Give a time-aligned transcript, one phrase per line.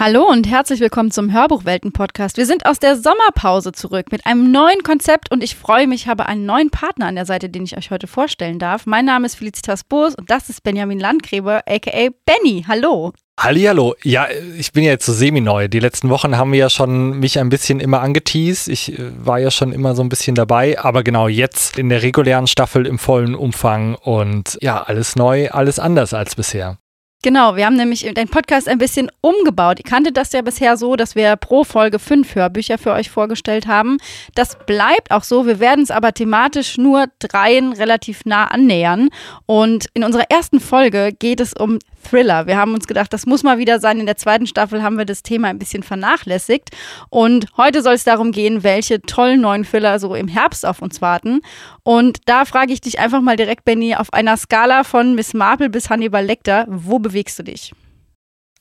[0.00, 2.36] Hallo und herzlich willkommen zum Hörbuchwelten-Podcast.
[2.36, 6.26] Wir sind aus der Sommerpause zurück mit einem neuen Konzept und ich freue mich, habe
[6.26, 8.86] einen neuen Partner an der Seite, den ich euch heute vorstellen darf.
[8.86, 12.64] Mein Name ist Felicitas Boos und das ist Benjamin Landgräber, aka Benny.
[12.68, 13.12] Hallo.
[13.40, 13.96] Hallihallo.
[14.04, 15.66] Ja, ich bin ja jetzt so semi-neu.
[15.66, 18.68] Die letzten Wochen haben wir ja schon mich ein bisschen immer angeteased.
[18.68, 22.04] Ich äh, war ja schon immer so ein bisschen dabei, aber genau jetzt in der
[22.04, 26.78] regulären Staffel im vollen Umfang und ja, alles neu, alles anders als bisher.
[27.22, 29.80] Genau, wir haben nämlich den Podcast ein bisschen umgebaut.
[29.80, 33.66] Ihr kanntet das ja bisher so, dass wir pro Folge fünf Hörbücher für euch vorgestellt
[33.66, 33.96] haben.
[34.36, 35.44] Das bleibt auch so.
[35.44, 39.08] Wir werden es aber thematisch nur dreien relativ nah annähern.
[39.46, 42.46] Und in unserer ersten Folge geht es um Thriller.
[42.46, 44.00] Wir haben uns gedacht, das muss mal wieder sein.
[44.00, 46.70] In der zweiten Staffel haben wir das Thema ein bisschen vernachlässigt.
[47.10, 51.00] Und heute soll es darum gehen, welche tollen neuen Thriller so im Herbst auf uns
[51.00, 51.40] warten.
[51.82, 55.70] Und da frage ich dich einfach mal direkt, Benny, auf einer Skala von Miss Marple
[55.70, 57.72] bis Hannibal Lecter, wo bewegst du dich?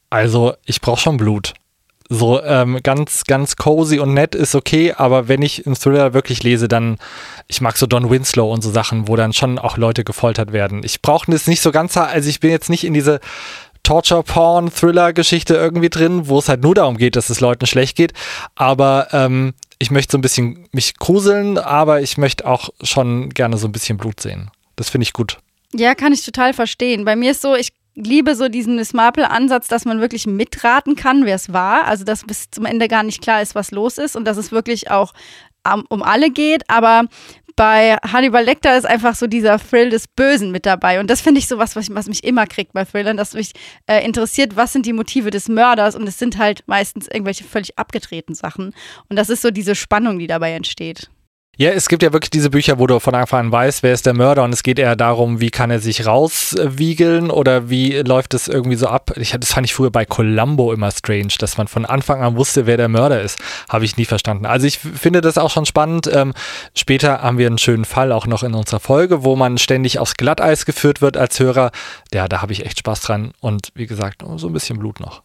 [0.10, 1.54] Also, ich brauche schon Blut.
[2.10, 6.42] So ähm, ganz, ganz cozy und nett ist okay, aber wenn ich einen Thriller wirklich
[6.42, 6.98] lese, dann,
[7.48, 10.82] ich mag so Don Winslow und so Sachen, wo dann schon auch Leute gefoltert werden.
[10.84, 13.20] Ich brauche das nicht so ganz, also ich bin jetzt nicht in diese
[13.84, 18.14] Torture-Porn-Thriller-Geschichte irgendwie drin, wo es halt nur darum geht, dass es Leuten schlecht geht,
[18.56, 23.58] aber ähm, ich möchte so ein bisschen mich gruseln, aber ich möchte auch schon gerne
[23.58, 24.50] so ein bisschen Blut sehen.
[24.76, 25.40] Das finde ich gut.
[25.74, 27.06] Ja, kann ich total verstehen.
[27.06, 31.26] Bei mir ist so, ich liebe so diesen Miss Marple-Ansatz, dass man wirklich mitraten kann,
[31.26, 31.86] wer es war.
[31.86, 34.52] Also, dass bis zum Ende gar nicht klar ist, was los ist und dass es
[34.52, 35.14] wirklich auch
[35.72, 36.70] um, um alle geht.
[36.70, 37.06] Aber
[37.56, 41.00] bei Hannibal Lecter ist einfach so dieser Thrill des Bösen mit dabei.
[41.00, 43.54] Und das finde ich so was, was, was, mich immer kriegt bei Thrillern, dass mich
[43.88, 45.96] äh, interessiert, was sind die Motive des Mörders.
[45.96, 48.76] Und es sind halt meistens irgendwelche völlig abgedrehten Sachen.
[49.10, 51.10] Und das ist so diese Spannung, die dabei entsteht.
[51.60, 54.06] Ja, es gibt ja wirklich diese Bücher, wo du von Anfang an weißt, wer ist
[54.06, 58.36] der Mörder und es geht eher darum, wie kann er sich rauswiegeln oder wie läuft
[58.36, 59.14] es irgendwie so ab.
[59.16, 62.68] Ich, das fand ich früher bei Columbo immer strange, dass man von Anfang an wusste,
[62.68, 63.40] wer der Mörder ist.
[63.70, 64.46] Habe ich nie verstanden.
[64.46, 66.08] Also ich finde das auch schon spannend.
[66.14, 66.36] Ähm,
[66.76, 70.16] später haben wir einen schönen Fall auch noch in unserer Folge, wo man ständig aufs
[70.16, 71.72] Glatteis geführt wird als Hörer.
[72.14, 75.24] Ja, da habe ich echt Spaß dran und wie gesagt, so ein bisschen Blut noch.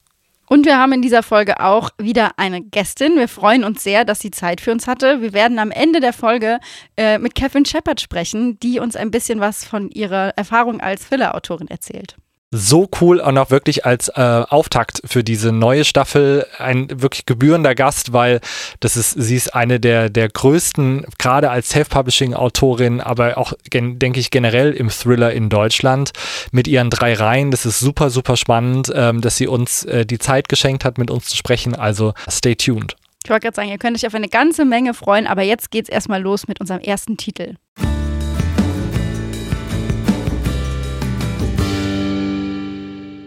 [0.53, 3.17] Und wir haben in dieser Folge auch wieder eine Gästin.
[3.17, 5.23] Wir freuen uns sehr, dass sie Zeit für uns hatte.
[5.23, 6.61] Wir werden am Ende der Folge
[6.95, 11.69] äh, mit Catherine Shepard sprechen, die uns ein bisschen was von ihrer Erfahrung als Thriller-Autorin
[11.69, 12.17] erzählt
[12.53, 17.75] so cool und auch wirklich als äh, Auftakt für diese neue Staffel ein wirklich gebührender
[17.75, 18.41] Gast, weil
[18.81, 24.31] das ist, sie ist eine der, der größten, gerade als Self-Publishing-Autorin, aber auch, denke ich,
[24.31, 26.13] generell im Thriller in Deutschland
[26.53, 27.51] mit ihren drei Reihen.
[27.51, 31.11] Das ist super, super spannend, ähm, dass sie uns äh, die Zeit geschenkt hat, mit
[31.11, 31.75] uns zu sprechen.
[31.75, 32.97] Also stay tuned.
[33.25, 35.89] Ich wollte gerade sagen, ihr könnt euch auf eine ganze Menge freuen, aber jetzt geht's
[35.89, 37.55] erstmal los mit unserem ersten Titel.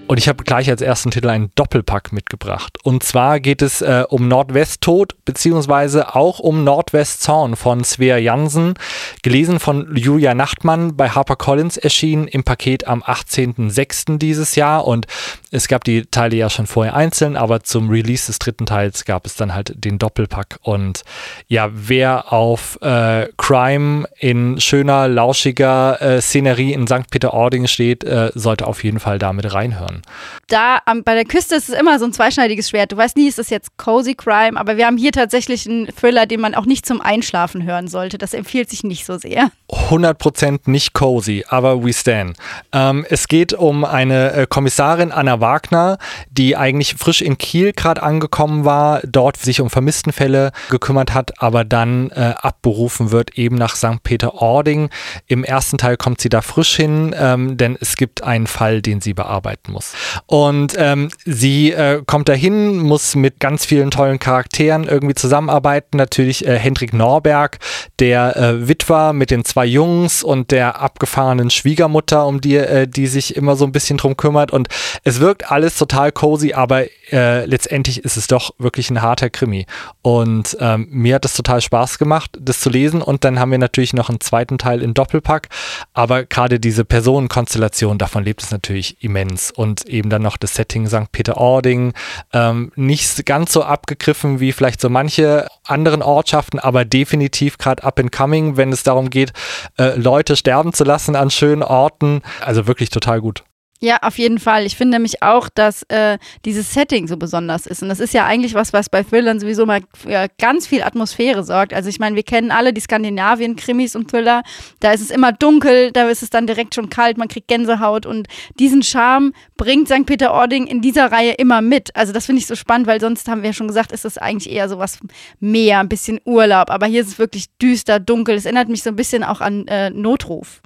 [0.07, 2.77] Und ich habe gleich als ersten Titel einen Doppelpack mitgebracht.
[2.83, 8.75] Und zwar geht es äh, um Nordwesttod, beziehungsweise auch um Nordwestzorn von Svea Jansen,
[9.23, 14.19] gelesen von Julia Nachtmann, bei HarperCollins erschienen im Paket am 18.06.
[14.19, 14.85] dieses Jahr.
[14.85, 15.07] Und
[15.49, 19.25] es gab die Teile ja schon vorher einzeln, aber zum Release des dritten Teils gab
[19.25, 20.59] es dann halt den Doppelpack.
[20.61, 21.01] Und
[21.47, 27.09] ja, wer auf äh, Crime in schöner, lauschiger äh, Szenerie in St.
[27.09, 30.01] Peter-Ording steht, äh, sollte auf jeden Fall damit reinhören kann.
[30.47, 32.91] Da um, bei der Küste ist es immer so ein zweischneidiges Schwert.
[32.91, 36.25] Du weißt nie, ist das jetzt Cozy Crime, aber wir haben hier tatsächlich einen Thriller,
[36.25, 38.17] den man auch nicht zum Einschlafen hören sollte.
[38.17, 39.51] Das empfiehlt sich nicht so sehr.
[39.71, 42.37] 100% nicht cozy, aber we stand.
[42.71, 45.97] Ähm, es geht um eine äh, Kommissarin Anna Wagner,
[46.29, 51.63] die eigentlich frisch in Kiel gerade angekommen war, dort sich um Vermisstenfälle gekümmert hat, aber
[51.63, 54.03] dann äh, abberufen wird eben nach St.
[54.03, 54.89] Peter-Ording.
[55.27, 59.01] Im ersten Teil kommt sie da frisch hin, ähm, denn es gibt einen Fall, den
[59.01, 59.84] sie bearbeiten muss.
[60.25, 65.97] Und ähm, sie äh, kommt dahin, muss mit ganz vielen tollen Charakteren irgendwie zusammenarbeiten.
[65.97, 67.59] Natürlich äh, Hendrik Norberg,
[67.99, 73.07] der äh, Witwer mit den zwei Jungs und der abgefahrenen Schwiegermutter, um die, äh, die
[73.07, 74.51] sich immer so ein bisschen drum kümmert.
[74.51, 74.67] Und
[75.03, 79.65] es wirkt alles total cozy, aber äh, letztendlich ist es doch wirklich ein harter Krimi.
[80.01, 83.01] Und ähm, mir hat es total Spaß gemacht, das zu lesen.
[83.01, 85.49] Und dann haben wir natürlich noch einen zweiten Teil in Doppelpack.
[85.93, 89.51] Aber gerade diese Personenkonstellation, davon lebt es natürlich immens.
[89.51, 91.11] Und und eben dann noch das Setting St.
[91.11, 91.93] Peter-Ording.
[92.33, 97.99] Ähm, nicht ganz so abgegriffen wie vielleicht so manche anderen Ortschaften, aber definitiv gerade up
[97.99, 99.33] and coming, wenn es darum geht,
[99.77, 102.21] äh, Leute sterben zu lassen an schönen Orten.
[102.41, 103.43] Also wirklich total gut.
[103.85, 104.65] Ja, auf jeden Fall.
[104.65, 107.83] Ich finde nämlich auch, dass äh, dieses Setting so besonders ist.
[107.83, 111.43] Und das ist ja eigentlich was, was bei Thrillern sowieso mal für ganz viel Atmosphäre
[111.43, 111.71] sorgt.
[111.71, 114.41] Also ich meine, wir kennen alle die Skandinavien-Krimis und Thriller.
[114.79, 118.07] Da ist es immer dunkel, da ist es dann direkt schon kalt, man kriegt Gänsehaut.
[118.07, 118.27] Und
[118.57, 120.07] diesen Charme bringt St.
[120.07, 121.95] Peter-Ording in dieser Reihe immer mit.
[121.95, 124.17] Also das finde ich so spannend, weil sonst haben wir ja schon gesagt, ist das
[124.17, 124.97] eigentlich eher so was
[125.39, 126.71] mehr, ein bisschen Urlaub.
[126.71, 128.33] Aber hier ist es wirklich düster, dunkel.
[128.33, 130.63] Es erinnert mich so ein bisschen auch an äh, Notruf.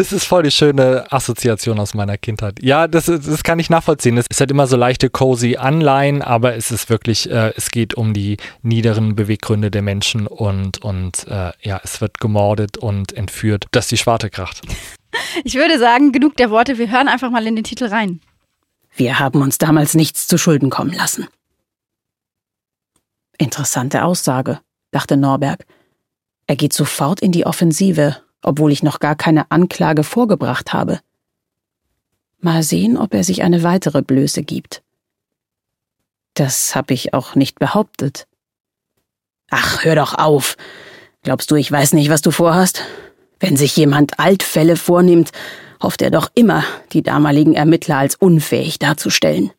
[0.00, 2.62] Das ist voll die schöne Assoziation aus meiner Kindheit.
[2.62, 4.16] Ja, das, das kann ich nachvollziehen.
[4.16, 8.14] Es hat immer so leichte cozy Anleihen, aber es ist wirklich, äh, es geht um
[8.14, 13.66] die niederen Beweggründe der Menschen und, und äh, ja, es wird gemordet und entführt.
[13.72, 14.62] Das ist die Schwarte Kracht.
[15.44, 18.20] Ich würde sagen, genug der Worte, wir hören einfach mal in den Titel rein.
[18.94, 21.26] Wir haben uns damals nichts zu Schulden kommen lassen.
[23.36, 24.60] Interessante Aussage,
[24.92, 25.66] dachte Norberg.
[26.46, 31.00] Er geht sofort in die Offensive obwohl ich noch gar keine Anklage vorgebracht habe.
[32.40, 34.82] Mal sehen, ob er sich eine weitere Blöße gibt.
[36.34, 38.26] Das habe ich auch nicht behauptet.
[39.50, 40.56] Ach, hör doch auf.
[41.22, 42.84] Glaubst du, ich weiß nicht, was du vorhast?
[43.40, 45.32] Wenn sich jemand Altfälle vornimmt,
[45.82, 49.50] hofft er doch immer, die damaligen Ermittler als unfähig darzustellen.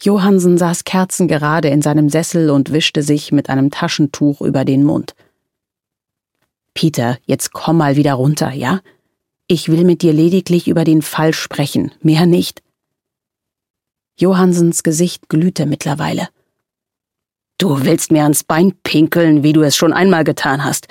[0.00, 5.14] Johansen saß kerzengerade in seinem Sessel und wischte sich mit einem Taschentuch über den Mund.
[6.74, 8.80] Peter, jetzt komm mal wieder runter, ja?
[9.46, 12.62] Ich will mit dir lediglich über den Fall sprechen, mehr nicht.
[14.18, 16.28] Johansens Gesicht glühte mittlerweile.
[17.58, 20.88] Du willst mir ans Bein pinkeln, wie du es schon einmal getan hast.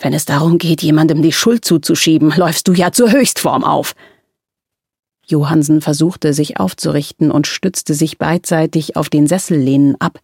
[0.00, 3.94] Wenn es darum geht, jemandem die Schuld zuzuschieben, läufst du ja zur Höchstform auf.
[5.26, 10.18] Johansen versuchte sich aufzurichten und stützte sich beidseitig auf den Sessellehnen ab.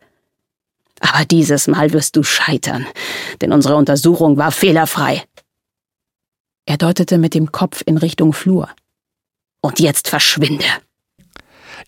[1.00, 2.86] Aber dieses Mal wirst du scheitern,
[3.40, 5.24] denn unsere Untersuchung war fehlerfrei.
[6.66, 8.68] Er deutete mit dem Kopf in Richtung Flur.
[9.60, 10.66] Und jetzt verschwinde.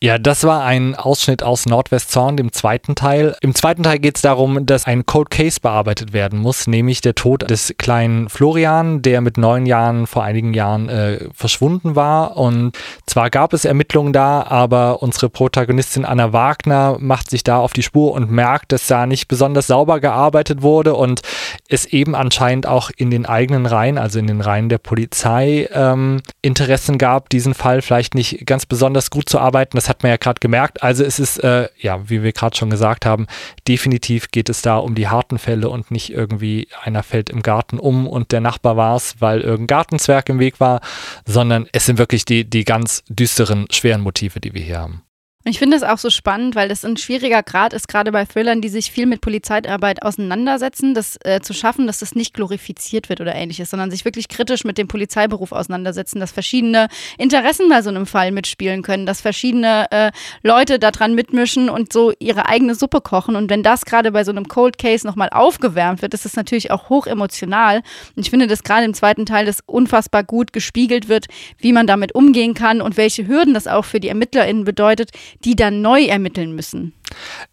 [0.02, 3.37] Ja, das war ein Ausschnitt aus Nordwestzorn, dem zweiten Teil.
[3.43, 7.14] Im zweiten Teil geht es darum, dass ein Cold Case bearbeitet werden muss, nämlich der
[7.14, 12.38] Tod des kleinen Florian, der mit neun Jahren vor einigen Jahren äh, verschwunden war.
[12.38, 17.75] Und zwar gab es Ermittlungen da, aber unsere Protagonistin Anna Wagner macht sich da auf
[17.75, 21.20] die Spur und merkt, dass da nicht besonders sauber gearbeitet wurde und
[21.69, 26.23] es eben anscheinend auch in den eigenen Reihen, also in den Reihen der Polizei, ähm,
[26.41, 29.76] Interessen gab, diesen Fall vielleicht nicht ganz besonders gut zu arbeiten.
[29.76, 30.82] Das hat man ja gerade gemerkt.
[30.82, 33.26] Also es ist, äh, ja, wie wir gerade schon gesagt haben,
[33.69, 37.78] definitiv geht es da um die harten Fälle und nicht irgendwie einer fällt im Garten
[37.78, 40.81] um und der Nachbar war es, weil irgendein Gartenzwerg im Weg war,
[41.26, 45.02] sondern es sind wirklich die, die ganz düsteren, schweren Motive, die wir hier haben.
[45.44, 48.60] Ich finde es auch so spannend, weil das ein schwieriger Grad ist, gerade bei Thrillern,
[48.60, 53.22] die sich viel mit Polizeiarbeit auseinandersetzen, das äh, zu schaffen, dass das nicht glorifiziert wird
[53.22, 57.88] oder ähnliches, sondern sich wirklich kritisch mit dem Polizeiberuf auseinandersetzen, dass verschiedene Interessen bei so
[57.88, 60.10] einem Fall mitspielen können, dass verschiedene äh,
[60.42, 63.34] Leute daran mitmischen und so ihre eigene Suppe kochen.
[63.34, 66.70] Und wenn das gerade bei so einem Cold Case nochmal aufgewärmt wird, ist das natürlich
[66.70, 67.76] auch hoch emotional.
[68.14, 71.87] Und ich finde, dass gerade im zweiten Teil das unfassbar gut gespiegelt wird, wie man
[71.87, 75.12] damit umgehen kann und welche Hürden das auch für die ErmittlerInnen bedeutet,
[75.44, 76.93] die dann neu ermitteln müssen.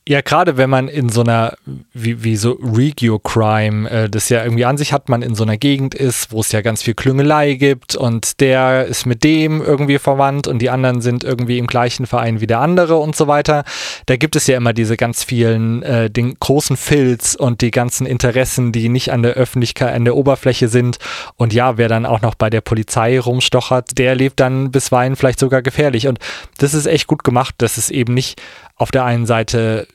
[0.07, 1.57] Ja, gerade wenn man in so einer,
[1.93, 5.57] wie, wie so Regio-Crime, äh, das ja irgendwie an sich hat, man in so einer
[5.57, 9.99] Gegend ist, wo es ja ganz viel Klüngelei gibt und der ist mit dem irgendwie
[9.99, 13.65] verwandt und die anderen sind irgendwie im gleichen Verein wie der andere und so weiter.
[14.05, 18.07] Da gibt es ja immer diese ganz vielen, äh, den großen Filz und die ganzen
[18.07, 20.99] Interessen, die nicht an der Öffentlichkeit, an der Oberfläche sind.
[21.35, 25.39] Und ja, wer dann auch noch bei der Polizei rumstochert, der lebt dann bisweilen vielleicht
[25.39, 26.07] sogar gefährlich.
[26.07, 26.19] Und
[26.59, 28.41] das ist echt gut gemacht, dass es eben nicht
[28.77, 29.87] auf der einen Seite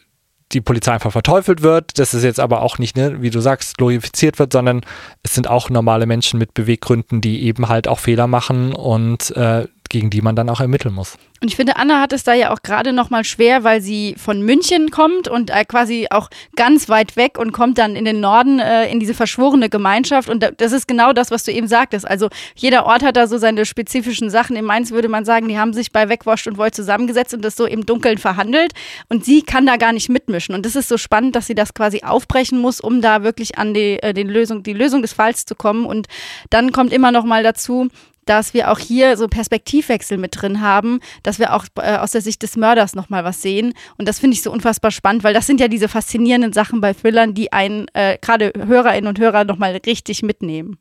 [0.53, 3.79] die Polizei einfach verteufelt wird, dass es jetzt aber auch nicht, ne, wie du sagst,
[3.79, 4.83] glorifiziert wird, sondern
[5.23, 9.67] es sind auch normale Menschen mit Beweggründen, die eben halt auch Fehler machen und äh,
[9.93, 11.19] gegen die man dann auch ermitteln muss.
[11.43, 14.43] Und ich finde, Anna hat es da ja auch gerade nochmal schwer, weil sie von
[14.43, 18.59] München kommt und äh, quasi auch ganz weit weg und kommt dann in den Norden
[18.59, 20.31] äh, in diese verschworene Gemeinschaft.
[20.31, 22.09] Und das ist genau das, was du eben sagtest.
[22.09, 24.57] Also jeder Ort hat da so seine spezifischen Sachen.
[24.57, 27.55] In Mainz würde man sagen, die haben sich bei Wegwascht und Void zusammengesetzt und das
[27.57, 28.73] so im Dunkeln verhandelt.
[29.11, 30.55] Und sie kann da gar nicht mitmischen.
[30.55, 33.75] Und das ist so spannend, dass sie das quasi aufbrechen muss, um da wirklich an
[33.75, 35.85] die, äh, den Lösung, die Lösung des Falls zu kommen.
[35.85, 36.07] Und
[36.49, 37.89] dann kommt immer noch mal dazu,
[38.25, 42.21] dass wir auch hier so Perspektivwechsel mit drin haben, dass wir auch äh, aus der
[42.21, 43.75] Sicht des Mörders nochmal was sehen.
[43.99, 46.95] Und das finde ich so unfassbar spannend, weil das sind ja diese faszinierenden Sachen bei
[46.95, 50.79] Thrillern, die einen äh, gerade Hörerinnen und Hörer nochmal richtig mitnehmen.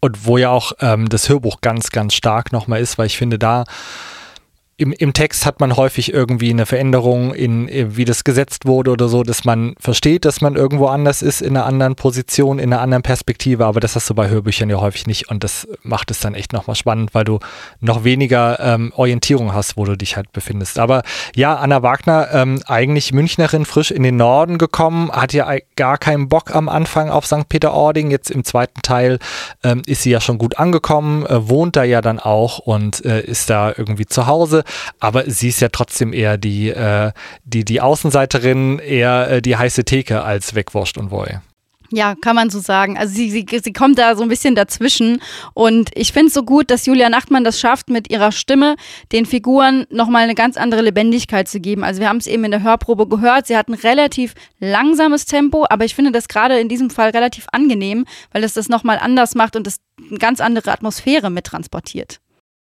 [0.00, 3.38] Und wo ja auch ähm, das Hörbuch ganz, ganz stark nochmal ist, weil ich finde,
[3.38, 3.64] da
[4.80, 9.08] im, im Text hat man häufig irgendwie eine Veränderung in, wie das gesetzt wurde oder
[9.08, 12.80] so, dass man versteht, dass man irgendwo anders ist, in einer anderen Position, in einer
[12.80, 16.20] anderen Perspektive, aber das hast du bei Hörbüchern ja häufig nicht und das macht es
[16.20, 17.40] dann echt nochmal spannend, weil du
[17.80, 20.78] noch weniger ähm, Orientierung hast, wo du dich halt befindest.
[20.78, 21.02] Aber
[21.36, 25.46] ja, Anna Wagner, ähm, eigentlich Münchnerin, frisch in den Norden gekommen, hat ja
[25.76, 27.50] gar keinen Bock am Anfang auf St.
[27.50, 28.10] Peter-Ording.
[28.10, 29.18] Jetzt im zweiten Teil
[29.62, 33.20] ähm, ist sie ja schon gut angekommen, äh, wohnt da ja dann auch und äh,
[33.20, 34.64] ist da irgendwie zu Hause
[34.98, 37.12] aber sie ist ja trotzdem eher die, äh,
[37.44, 41.40] die, die Außenseiterin, eher äh, die heiße Theke als Wegwurscht und Voy.
[41.92, 42.96] Ja, kann man so sagen.
[42.96, 45.20] Also sie, sie, sie kommt da so ein bisschen dazwischen.
[45.54, 48.76] Und ich finde es so gut, dass Julia Nachtmann das schafft, mit ihrer Stimme
[49.10, 51.82] den Figuren nochmal eine ganz andere Lebendigkeit zu geben.
[51.82, 55.66] Also wir haben es eben in der Hörprobe gehört, sie hat ein relativ langsames Tempo,
[55.68, 59.34] aber ich finde das gerade in diesem Fall relativ angenehm, weil es das nochmal anders
[59.34, 62.20] macht und es eine ganz andere Atmosphäre mittransportiert.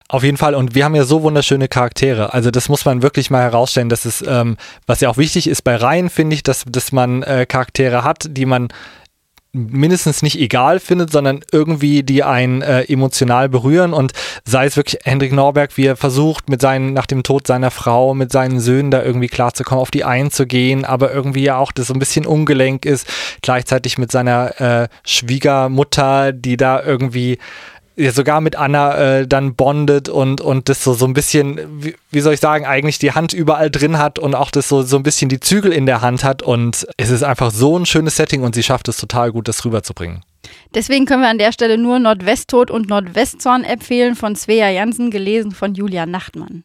[0.08, 0.54] Auf jeden Fall.
[0.54, 2.34] Und wir haben ja so wunderschöne Charaktere.
[2.34, 3.88] Also das muss man wirklich mal herausstellen.
[3.88, 4.56] Das ist, ähm,
[4.87, 8.26] was ja auch wichtig ist bei Reihen, finde ich, dass, dass man äh, Charaktere hat,
[8.28, 8.68] die man
[9.54, 14.12] mindestens nicht egal findet, sondern irgendwie die einen äh, emotional berühren und
[14.44, 18.14] sei es wirklich Hendrik Norberg, wie er versucht, mit seinen, nach dem Tod seiner Frau,
[18.14, 21.94] mit seinen Söhnen da irgendwie klarzukommen, auf die einzugehen, aber irgendwie ja auch das so
[21.94, 23.06] ein bisschen ungelenk ist,
[23.42, 27.38] gleichzeitig mit seiner äh, Schwiegermutter, die da irgendwie
[27.96, 31.94] ja, sogar mit Anna äh, dann bondet und, und das so, so ein bisschen, wie,
[32.10, 34.96] wie, soll ich sagen, eigentlich die Hand überall drin hat und auch das so, so
[34.96, 38.16] ein bisschen die Zügel in der Hand hat und es ist einfach so ein schönes
[38.16, 40.22] Setting und sie schafft es total gut, das rüberzubringen.
[40.74, 45.52] Deswegen können wir an der Stelle nur Nordwesttod und Nordwestzorn empfehlen von Svea Jansen, gelesen
[45.52, 46.64] von Julia Nachtmann.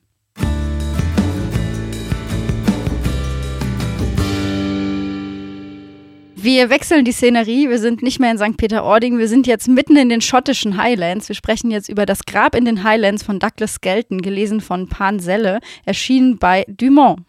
[6.42, 7.68] Wir wechseln die Szenerie.
[7.68, 8.56] Wir sind nicht mehr in St.
[8.56, 9.18] Peter-Ording.
[9.18, 11.28] Wir sind jetzt mitten in den schottischen Highlands.
[11.28, 15.20] Wir sprechen jetzt über das Grab in den Highlands von Douglas Skelton, gelesen von Pan
[15.20, 17.20] Selle, erschienen bei Dumont.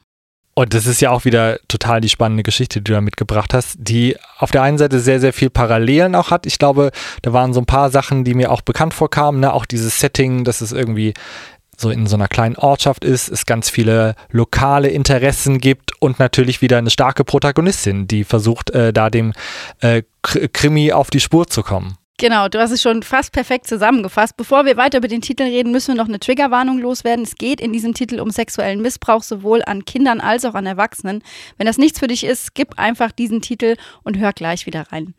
[0.54, 3.78] Und das ist ja auch wieder total die spannende Geschichte, die du da mitgebracht hast,
[3.80, 6.46] die auf der einen Seite sehr, sehr viel Parallelen auch hat.
[6.46, 9.40] Ich glaube, da waren so ein paar Sachen, die mir auch bekannt vorkamen.
[9.40, 9.52] Ne?
[9.52, 11.14] Auch dieses Setting, dass es irgendwie
[11.80, 16.62] so in so einer kleinen Ortschaft ist, es ganz viele lokale Interessen gibt und natürlich
[16.62, 19.32] wieder eine starke Protagonistin, die versucht, äh, da dem
[19.80, 21.96] äh, Krimi auf die Spur zu kommen.
[22.20, 24.36] Genau, du hast es schon fast perfekt zusammengefasst.
[24.36, 27.24] Bevor wir weiter über den Titel reden, müssen wir noch eine Triggerwarnung loswerden.
[27.24, 31.22] Es geht in diesem Titel um sexuellen Missbrauch sowohl an Kindern als auch an Erwachsenen.
[31.56, 35.14] Wenn das nichts für dich ist, gib einfach diesen Titel und hör gleich wieder rein.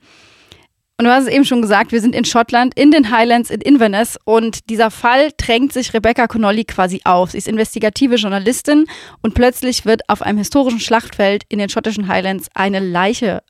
[1.01, 3.59] Und du hast es eben schon gesagt, wir sind in Schottland, in den Highlands in
[3.59, 7.31] Inverness und dieser Fall drängt sich Rebecca Connolly quasi auf.
[7.31, 8.85] Sie ist investigative Journalistin
[9.23, 13.41] und plötzlich wird auf einem historischen Schlachtfeld in den schottischen Highlands eine Leiche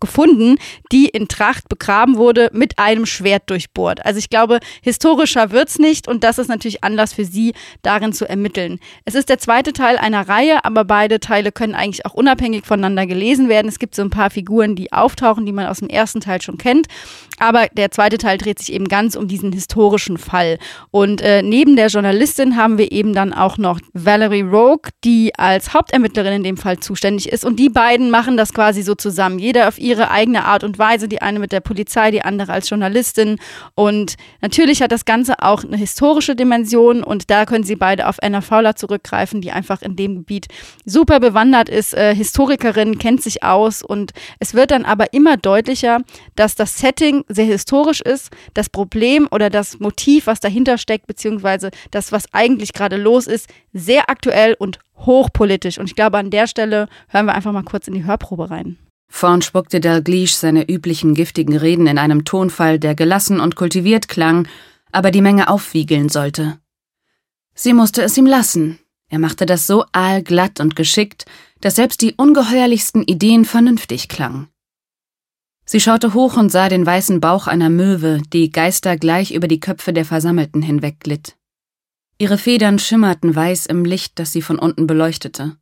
[0.00, 0.58] gefunden,
[0.90, 4.04] die in Tracht begraben wurde, mit einem Schwert durchbohrt.
[4.04, 8.28] Also ich glaube, historischer wird's nicht und das ist natürlich Anlass für sie, darin zu
[8.28, 8.80] ermitteln.
[9.04, 13.06] Es ist der zweite Teil einer Reihe, aber beide Teile können eigentlich auch unabhängig voneinander
[13.06, 13.68] gelesen werden.
[13.68, 16.58] Es gibt so ein paar Figuren, die auftauchen, die man aus dem ersten Teil schon
[16.58, 16.88] kennt.
[17.38, 20.58] Aber der zweite Teil dreht sich eben ganz um diesen historischen Fall.
[20.90, 25.74] Und äh, neben der Journalistin haben wir eben dann auch noch Valerie Rogue, die als
[25.74, 27.44] Hauptermittlerin in dem Fall zuständig ist.
[27.44, 29.38] Und die beiden machen das quasi so zusammen.
[29.38, 31.08] Jeder auf ihre eigene Art und Weise.
[31.08, 33.38] Die eine mit der Polizei, die andere als Journalistin.
[33.74, 37.02] Und natürlich hat das Ganze auch eine historische Dimension.
[37.02, 40.46] Und da können sie beide auf Anna Fowler zurückgreifen, die einfach in dem Gebiet
[40.86, 43.82] super bewandert ist, äh, Historikerin, kennt sich aus.
[43.82, 46.00] Und es wird dann aber immer deutlicher,
[46.34, 51.70] dass das Setting sehr historisch ist, das Problem oder das Motiv, was dahinter steckt, beziehungsweise
[51.90, 55.78] das, was eigentlich gerade los ist, sehr aktuell und hochpolitisch.
[55.78, 58.78] Und ich glaube, an der Stelle hören wir einfach mal kurz in die Hörprobe rein.
[59.08, 64.46] Vorn spuckte Dalglish seine üblichen giftigen Reden in einem Tonfall, der gelassen und kultiviert klang,
[64.92, 66.60] aber die Menge aufwiegeln sollte.
[67.56, 68.78] Sie musste es ihm lassen.
[69.08, 71.24] Er machte das so aalglatt und geschickt,
[71.60, 74.46] dass selbst die ungeheuerlichsten Ideen vernünftig klangen.
[75.68, 79.92] Sie schaute hoch und sah den weißen Bauch einer Möwe, die geistergleich über die Köpfe
[79.92, 81.36] der Versammelten hinwegglitt.
[82.18, 85.56] Ihre Federn schimmerten weiß im Licht, das sie von unten beleuchtete.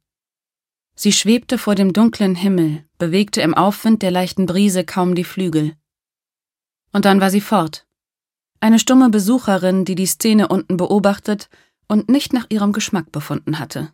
[0.94, 5.73] Sie schwebte vor dem dunklen Himmel, bewegte im Aufwind der leichten Brise kaum die Flügel.
[6.92, 7.87] Und dann war sie fort.
[8.61, 11.49] Eine stumme Besucherin, die die Szene unten beobachtet
[11.88, 13.92] und nicht nach ihrem Geschmack befunden hatte.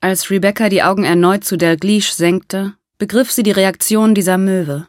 [0.00, 4.86] Als Rebecca die Augen erneut zu Dalglish senkte, begriff sie die Reaktion dieser Möwe.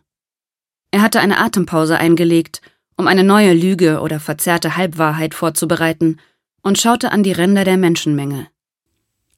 [0.92, 2.62] Er hatte eine Atempause eingelegt,
[2.96, 6.20] um eine neue Lüge oder verzerrte Halbwahrheit vorzubereiten,
[6.62, 8.50] und schaute an die Ränder der Menschenmenge.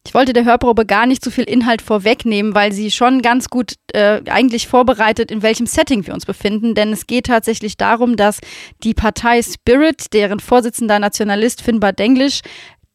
[0.05, 3.75] Ich wollte der Hörprobe gar nicht so viel Inhalt vorwegnehmen, weil sie schon ganz gut
[3.94, 6.75] äh, eigentlich vorbereitet, in welchem Setting wir uns befinden.
[6.75, 8.39] Denn es geht tatsächlich darum, dass
[8.84, 12.41] die Partei Spirit, deren Vorsitzender Nationalist Finbar Denglish,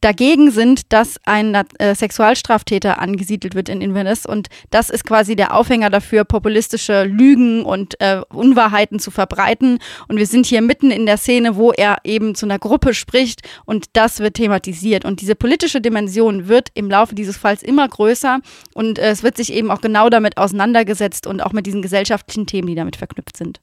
[0.00, 4.26] dagegen sind, dass ein äh, Sexualstraftäter angesiedelt wird in Inverness.
[4.26, 9.78] Und das ist quasi der Aufhänger dafür, populistische Lügen und äh, Unwahrheiten zu verbreiten.
[10.09, 13.42] Und wir sind hier mitten in der Szene, wo er eben zu einer Gruppe spricht
[13.64, 15.04] und das wird thematisiert.
[15.04, 18.40] Und diese politische Dimension wird im Laufe dieses Falls immer größer
[18.75, 22.47] und äh, es wird sich eben auch genau damit auseinandergesetzt und auch mit diesen gesellschaftlichen
[22.47, 23.61] Themen, die damit verknüpft sind.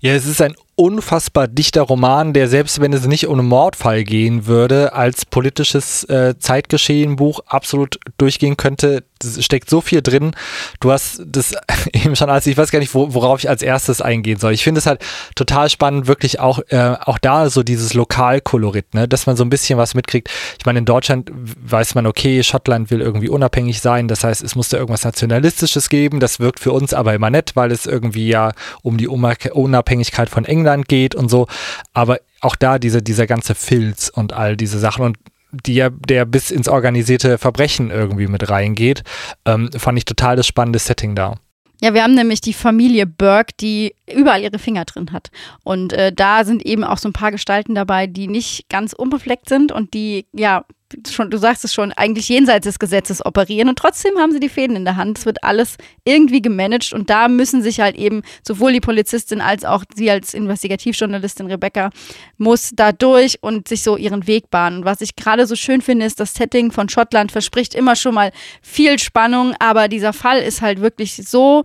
[0.00, 4.04] Ja, es ist ein unfassbar dichter Roman, der selbst wenn es nicht um einen Mordfall
[4.04, 9.02] gehen würde, als politisches äh, Zeitgeschehen-Buch absolut durchgehen könnte.
[9.24, 10.32] Es steckt so viel drin.
[10.80, 11.54] Du hast das
[11.92, 14.52] eben schon als, ich weiß gar nicht, wo, worauf ich als erstes eingehen soll.
[14.52, 15.00] Ich finde es halt
[15.34, 19.50] total spannend, wirklich auch, äh, auch da so dieses Lokalkolorit, ne, dass man so ein
[19.50, 20.30] bisschen was mitkriegt.
[20.58, 24.08] Ich meine, in Deutschland weiß man, okay, Schottland will irgendwie unabhängig sein.
[24.08, 26.20] Das heißt, es musste irgendwas Nationalistisches geben.
[26.20, 30.44] Das wirkt für uns aber immer nett, weil es irgendwie ja um die Unabhängigkeit von
[30.44, 31.46] England England geht und so.
[31.92, 35.18] Aber auch da diese, dieser ganze Filz und all diese Sachen und
[35.52, 39.02] die ja, der bis ins organisierte Verbrechen irgendwie mit reingeht,
[39.44, 41.36] ähm, fand ich total das spannende Setting da.
[41.80, 45.30] Ja, wir haben nämlich die Familie Burke, die überall ihre Finger drin hat.
[45.62, 49.48] Und äh, da sind eben auch so ein paar Gestalten dabei, die nicht ganz unbefleckt
[49.48, 50.64] sind und die ja
[51.08, 54.48] schon, du sagst es schon, eigentlich jenseits des Gesetzes operieren und trotzdem haben sie die
[54.48, 55.18] Fäden in der Hand.
[55.18, 59.64] Es wird alles irgendwie gemanagt und da müssen sich halt eben sowohl die Polizistin als
[59.64, 61.90] auch sie als Investigativjournalistin Rebecca
[62.36, 64.78] muss da durch und sich so ihren Weg bahnen.
[64.78, 68.14] Und was ich gerade so schön finde, ist, das Setting von Schottland verspricht immer schon
[68.14, 71.64] mal viel Spannung, aber dieser Fall ist halt wirklich so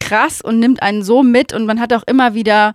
[0.00, 2.74] krass und nimmt einen so mit und man hat auch immer wieder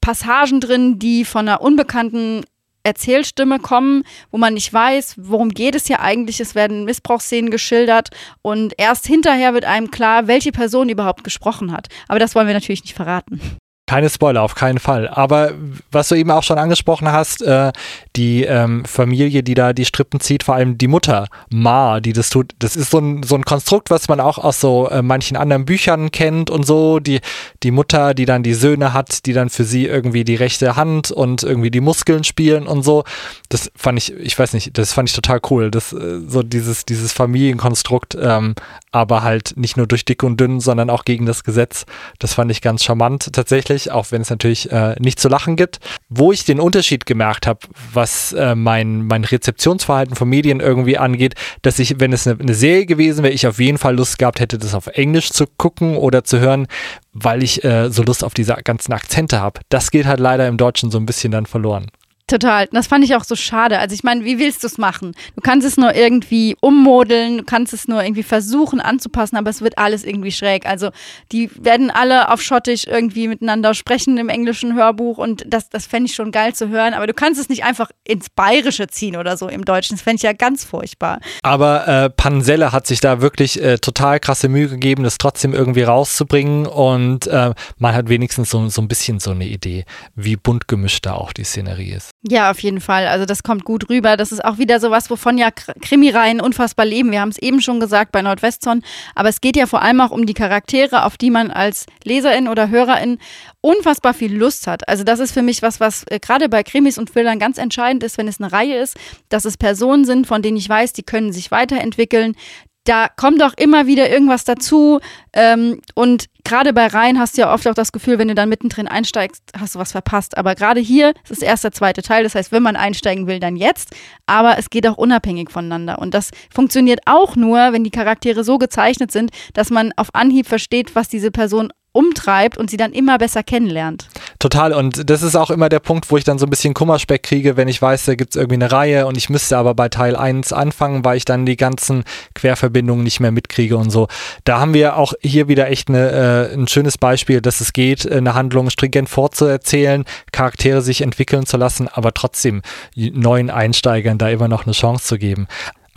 [0.00, 2.42] Passagen drin, die von einer unbekannten
[2.88, 6.40] Erzählstimme kommen, wo man nicht weiß, worum geht es hier eigentlich.
[6.40, 8.08] Es werden Missbrauchsszenen geschildert
[8.42, 11.88] und erst hinterher wird einem klar, welche Person überhaupt gesprochen hat.
[12.08, 13.40] Aber das wollen wir natürlich nicht verraten.
[13.88, 15.08] Keine Spoiler, auf keinen Fall.
[15.08, 15.52] Aber
[15.90, 17.72] was du eben auch schon angesprochen hast, äh,
[18.16, 22.28] die ähm, Familie, die da die Strippen zieht, vor allem die Mutter, Ma, die das
[22.28, 25.38] tut, das ist so ein, so ein Konstrukt, was man auch aus so äh, manchen
[25.38, 26.98] anderen Büchern kennt und so.
[26.98, 27.20] Die,
[27.62, 31.10] die Mutter, die dann die Söhne hat, die dann für sie irgendwie die rechte Hand
[31.10, 33.04] und irgendwie die Muskeln spielen und so.
[33.48, 35.70] Das fand ich, ich weiß nicht, das fand ich total cool.
[35.70, 38.54] Das, äh, so dieses, dieses Familienkonstrukt, ähm,
[38.92, 41.86] aber halt nicht nur durch dick und dünn, sondern auch gegen das Gesetz.
[42.18, 45.56] Das fand ich ganz charmant tatsächlich lustig, auch wenn es natürlich äh, nicht zu lachen
[45.56, 45.78] gibt.
[46.08, 47.60] Wo ich den Unterschied gemerkt habe,
[47.92, 52.54] was äh, mein, mein Rezeptionsverhalten von Medien irgendwie angeht, dass ich, wenn es eine, eine
[52.54, 55.96] Serie gewesen wäre, ich auf jeden Fall Lust gehabt hätte, das auf Englisch zu gucken
[55.96, 56.66] oder zu hören,
[57.12, 59.60] weil ich äh, so Lust auf diese ganzen Akzente habe.
[59.68, 61.86] Das geht halt leider im Deutschen so ein bisschen dann verloren.
[62.28, 62.68] Total.
[62.72, 63.78] Das fand ich auch so schade.
[63.78, 65.14] Also ich meine, wie willst du es machen?
[65.34, 69.62] Du kannst es nur irgendwie ummodeln, du kannst es nur irgendwie versuchen anzupassen, aber es
[69.62, 70.66] wird alles irgendwie schräg.
[70.66, 70.90] Also
[71.32, 76.10] die werden alle auf Schottisch irgendwie miteinander sprechen im englischen Hörbuch und das, das fände
[76.10, 76.92] ich schon geil zu hören.
[76.92, 79.96] Aber du kannst es nicht einfach ins Bayerische ziehen oder so im Deutschen.
[79.96, 81.20] Das fände ich ja ganz furchtbar.
[81.42, 85.82] Aber äh, Panselle hat sich da wirklich äh, total krasse Mühe gegeben, das trotzdem irgendwie
[85.82, 90.68] rauszubringen und äh, man hat wenigstens so, so ein bisschen so eine Idee, wie bunt
[90.68, 92.10] gemischt da auch die Szenerie ist.
[92.22, 93.06] Ja, auf jeden Fall.
[93.06, 94.16] Also das kommt gut rüber.
[94.16, 97.12] Das ist auch wieder sowas, wovon ja Krimireihen unfassbar leben.
[97.12, 98.80] Wir haben es eben schon gesagt bei Nordwestzone,
[99.14, 102.48] aber es geht ja vor allem auch um die Charaktere, auf die man als Leserin
[102.48, 103.18] oder Hörerin
[103.60, 104.88] unfassbar viel Lust hat.
[104.88, 108.02] Also das ist für mich was, was äh, gerade bei Krimis und Thrillern ganz entscheidend
[108.02, 108.96] ist, wenn es eine Reihe ist,
[109.28, 112.34] dass es Personen sind, von denen ich weiß, die können sich weiterentwickeln,
[112.84, 115.00] da kommt doch immer wieder irgendwas dazu.
[115.34, 118.48] Ähm, und gerade bei Reihen hast du ja oft auch das Gefühl, wenn du dann
[118.48, 120.38] mittendrin einsteigst, hast du was verpasst.
[120.38, 122.24] Aber gerade hier ist es erst der zweite Teil.
[122.24, 123.94] Das heißt, wenn man einsteigen will, dann jetzt.
[124.26, 125.98] Aber es geht auch unabhängig voneinander.
[125.98, 130.46] Und das funktioniert auch nur, wenn die Charaktere so gezeichnet sind, dass man auf Anhieb
[130.46, 134.06] versteht, was diese Person umtreibt und sie dann immer besser kennenlernt.
[134.38, 134.72] Total.
[134.72, 137.56] Und das ist auch immer der Punkt, wo ich dann so ein bisschen Kummerspeck kriege,
[137.56, 140.14] wenn ich weiß, da gibt es irgendwie eine Reihe und ich müsste aber bei Teil
[140.14, 142.04] 1 anfangen, weil ich dann die ganzen
[142.36, 144.06] Querverbindungen nicht mehr mitkriege und so.
[144.44, 148.10] Da haben wir auch hier wieder echt eine, äh, ein schönes Beispiel, dass es geht,
[148.10, 152.62] eine Handlung stringent fortzuerzählen, Charaktere sich entwickeln zu lassen, aber trotzdem
[152.94, 155.48] neuen Einsteigern da immer noch eine Chance zu geben.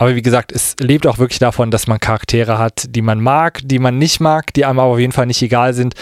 [0.02, 3.60] Aber wie gesagt, es lebt auch wirklich davon, dass man Charaktere hat, die man mag,
[3.62, 5.94] die man nicht mag, die einem aber auf jeden Fall nicht egal sind.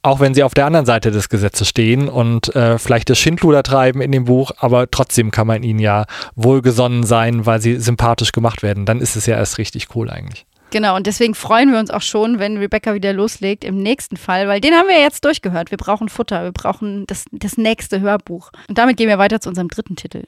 [0.00, 3.62] Auch wenn sie auf der anderen Seite des Gesetzes stehen und äh, vielleicht das Schindluder
[3.62, 8.32] treiben in dem Buch, aber trotzdem kann man ihnen ja wohlgesonnen sein, weil sie sympathisch
[8.32, 8.86] gemacht werden.
[8.86, 10.46] Dann ist es ja erst richtig cool eigentlich.
[10.70, 14.48] Genau, und deswegen freuen wir uns auch schon, wenn Rebecca wieder loslegt im nächsten Fall,
[14.48, 15.70] weil den haben wir jetzt durchgehört.
[15.70, 18.50] Wir brauchen Futter, wir brauchen das, das nächste Hörbuch.
[18.66, 20.22] Und damit gehen wir weiter zu unserem dritten Titel.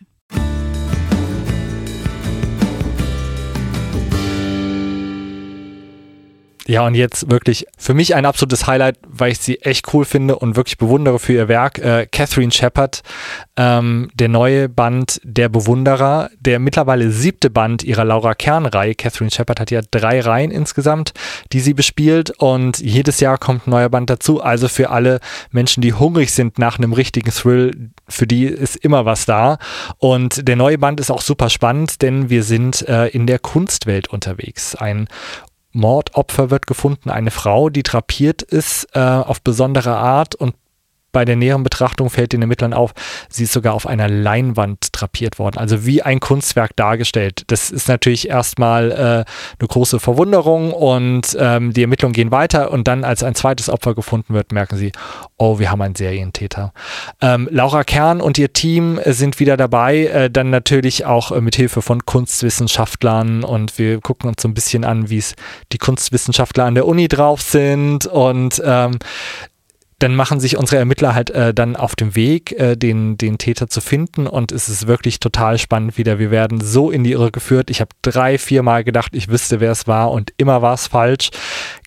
[6.67, 10.37] Ja, und jetzt wirklich für mich ein absolutes Highlight, weil ich sie echt cool finde
[10.37, 11.79] und wirklich bewundere für ihr Werk.
[11.79, 13.03] Äh, Catherine Shepard,
[13.57, 18.95] ähm, der neue Band Der Bewunderer, der mittlerweile siebte Band ihrer Laura Kern-Reihe.
[18.95, 21.13] Catherine Shepard hat ja drei Reihen insgesamt,
[21.53, 24.43] die sie bespielt und jedes Jahr kommt ein neuer Band dazu.
[24.43, 29.05] Also für alle Menschen, die hungrig sind nach einem richtigen Thrill, für die ist immer
[29.05, 29.59] was da.
[29.99, 34.09] Und der neue Band ist auch super spannend, denn wir sind äh, in der Kunstwelt
[34.09, 34.75] unterwegs.
[34.75, 35.09] Ein
[35.75, 40.55] Mordopfer wird gefunden, eine Frau, die drapiert ist äh, auf besondere Art und
[41.15, 42.93] bei der näheren Betrachtung fällt den Ermittlern auf,
[43.31, 47.45] sie ist sogar auf einer Leinwand drapiert worden, also wie ein Kunstwerk dargestellt.
[47.47, 52.89] Das ist natürlich erstmal äh, eine große Verwunderung und ähm, die Ermittlungen gehen weiter und
[52.89, 54.93] dann, als ein zweites Opfer gefunden wird, merken sie,
[55.39, 56.73] oh, wir haben einen Serientäter.
[57.21, 61.55] Ähm, Laura Kern und ihr Team sind wieder dabei, äh, dann natürlich auch äh, mit
[61.55, 65.37] Hilfe von Kunstwissenschaftlern und wir gucken uns so ein bisschen an, wie es
[65.73, 68.99] die Kunstwissenschaftler an der Uni drauf sind und ähm,
[69.99, 73.69] dann machen sich unsere Ermittler halt äh, dann auf dem Weg, äh, den, den Täter
[73.69, 76.19] zu finden und es ist wirklich total spannend wieder.
[76.19, 77.71] Wir werden so in die Irre geführt.
[77.71, 80.87] Ich habe drei, vier Mal gedacht, ich wüsste, wer es war und immer war es
[80.87, 81.31] falsch.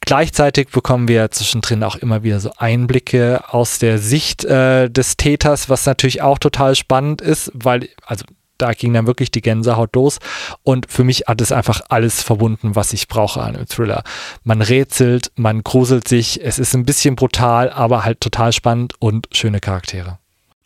[0.01, 5.69] Gleichzeitig bekommen wir zwischendrin auch immer wieder so Einblicke aus der Sicht äh, des Täters,
[5.69, 8.23] was natürlich auch total spannend ist, weil, also
[8.57, 10.19] da ging dann wirklich die Gänsehaut los.
[10.63, 14.03] Und für mich hat es einfach alles verbunden, was ich brauche an einem Thriller.
[14.43, 19.27] Man rätselt, man gruselt sich, es ist ein bisschen brutal, aber halt total spannend und
[19.31, 20.19] schöne Charaktere.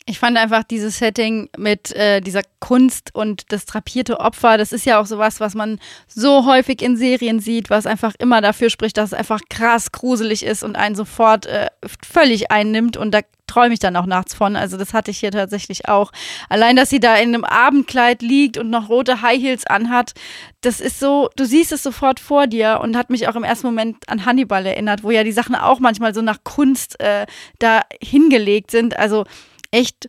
[0.04, 4.84] Ich fand einfach dieses Setting mit äh, dieser Kunst und das drapierte Opfer, das ist
[4.84, 5.78] ja auch sowas, was man
[6.08, 10.44] so häufig in Serien sieht, was einfach immer dafür spricht, dass es einfach krass gruselig
[10.44, 11.68] ist und einen sofort äh,
[12.04, 13.20] völlig einnimmt und da
[13.52, 14.56] träume ich dann auch nachts von.
[14.56, 16.10] Also das hatte ich hier tatsächlich auch.
[16.48, 20.12] Allein, dass sie da in einem Abendkleid liegt und noch rote High Heels anhat,
[20.62, 23.66] das ist so, du siehst es sofort vor dir und hat mich auch im ersten
[23.66, 27.26] Moment an Hannibal erinnert, wo ja die Sachen auch manchmal so nach Kunst äh,
[27.58, 28.96] da hingelegt sind.
[28.98, 29.24] Also
[29.70, 30.08] echt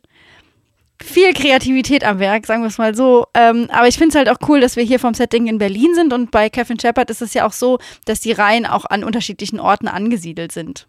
[1.04, 3.28] viel Kreativität am Werk, sagen wir es mal so.
[3.34, 5.94] Ähm, aber ich finde es halt auch cool, dass wir hier vom Setting in Berlin
[5.96, 9.04] sind und bei Kevin Shepard ist es ja auch so, dass die Reihen auch an
[9.04, 10.88] unterschiedlichen Orten angesiedelt sind.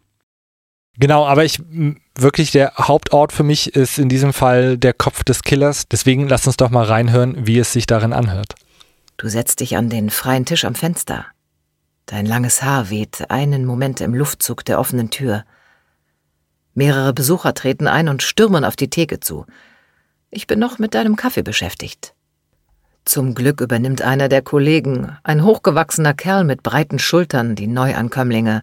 [0.99, 1.61] Genau, aber ich
[2.17, 5.89] wirklich der Hauptort für mich ist in diesem Fall der Kopf des Killers.
[5.89, 8.55] Deswegen lass uns doch mal reinhören, wie es sich darin anhört.
[9.17, 11.27] Du setzt dich an den freien Tisch am Fenster.
[12.07, 15.45] Dein langes Haar weht einen Moment im Luftzug der offenen Tür.
[16.75, 19.47] Mehrere Besucher treten ein und stürmen auf die Theke zu.
[20.31, 22.15] Ich bin noch mit deinem Kaffee beschäftigt.
[23.05, 28.63] Zum Glück übernimmt einer der Kollegen, ein hochgewachsener Kerl mit breiten Schultern, die Neuankömmlinge.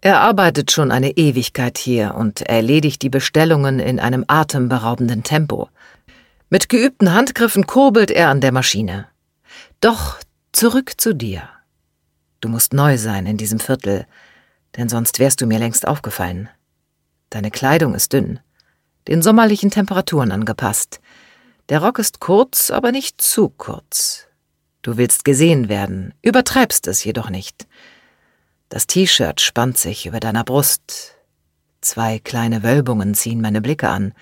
[0.00, 5.68] Er arbeitet schon eine Ewigkeit hier und erledigt die Bestellungen in einem atemberaubenden Tempo.
[6.50, 9.08] Mit geübten Handgriffen kurbelt er an der Maschine.
[9.80, 10.18] Doch
[10.52, 11.48] zurück zu dir.
[12.40, 14.06] Du musst neu sein in diesem Viertel,
[14.76, 16.48] denn sonst wärst du mir längst aufgefallen.
[17.30, 18.38] Deine Kleidung ist dünn,
[19.08, 21.00] den sommerlichen Temperaturen angepasst.
[21.68, 24.26] Der Rock ist kurz, aber nicht zu kurz.
[24.82, 27.66] Du willst gesehen werden, übertreibst es jedoch nicht.
[28.68, 31.14] Das T-Shirt spannt sich über deiner Brust.
[31.80, 34.12] Zwei kleine Wölbungen ziehen meine Blicke an.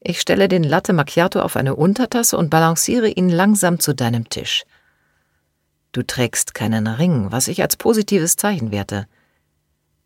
[0.00, 4.64] Ich stelle den Latte Macchiato auf eine Untertasse und balanciere ihn langsam zu deinem Tisch.
[5.92, 9.06] Du trägst keinen Ring, was ich als positives Zeichen werte.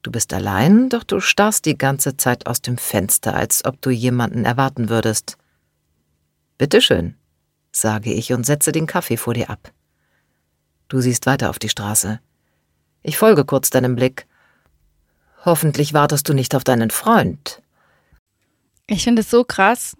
[0.02, 3.90] Du bist allein, doch du starrst die ganze Zeit aus dem Fenster, als ob du
[3.90, 5.36] jemanden erwarten würdest.
[6.58, 7.16] Bitteschön,
[7.72, 9.72] sage ich und setze den Kaffee vor dir ab.
[10.88, 12.20] Du siehst weiter auf die Straße.
[13.02, 14.26] Ich folge kurz deinem Blick.
[15.44, 17.62] Hoffentlich wartest du nicht auf deinen Freund.
[18.86, 19.96] Ich finde es so krass,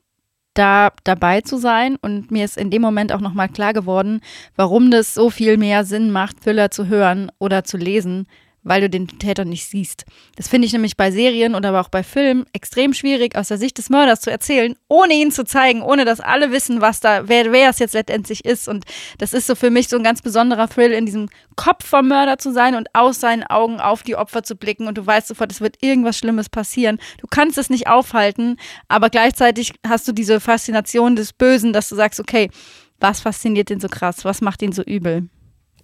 [0.55, 4.21] da dabei zu sein und mir ist in dem Moment auch nochmal klar geworden,
[4.55, 8.27] warum das so viel mehr Sinn macht, Thriller zu hören oder zu lesen,
[8.62, 10.05] weil du den Täter nicht siehst.
[10.37, 13.59] Das finde ich nämlich bei Serien oder aber auch bei Filmen extrem schwierig, aus der
[13.59, 17.29] Sicht des Mörders zu erzählen, ohne ihn zu zeigen, ohne dass alle wissen, was da,
[17.29, 18.68] wer, wer es jetzt letztendlich ist.
[18.68, 18.85] Und
[19.18, 22.38] das ist so für mich so ein ganz besonderer Thrill, in diesem Kopf vom Mörder
[22.38, 24.87] zu sein und aus seinen Augen auf die Opfer zu blicken.
[24.87, 26.98] Und du weißt sofort, es wird irgendwas Schlimmes passieren.
[27.18, 28.57] Du kannst es nicht aufhalten,
[28.88, 32.51] aber gleichzeitig hast du diese Faszination des Bösen, dass du sagst, okay,
[33.01, 34.25] was fasziniert ihn so krass?
[34.25, 35.29] Was macht ihn so übel?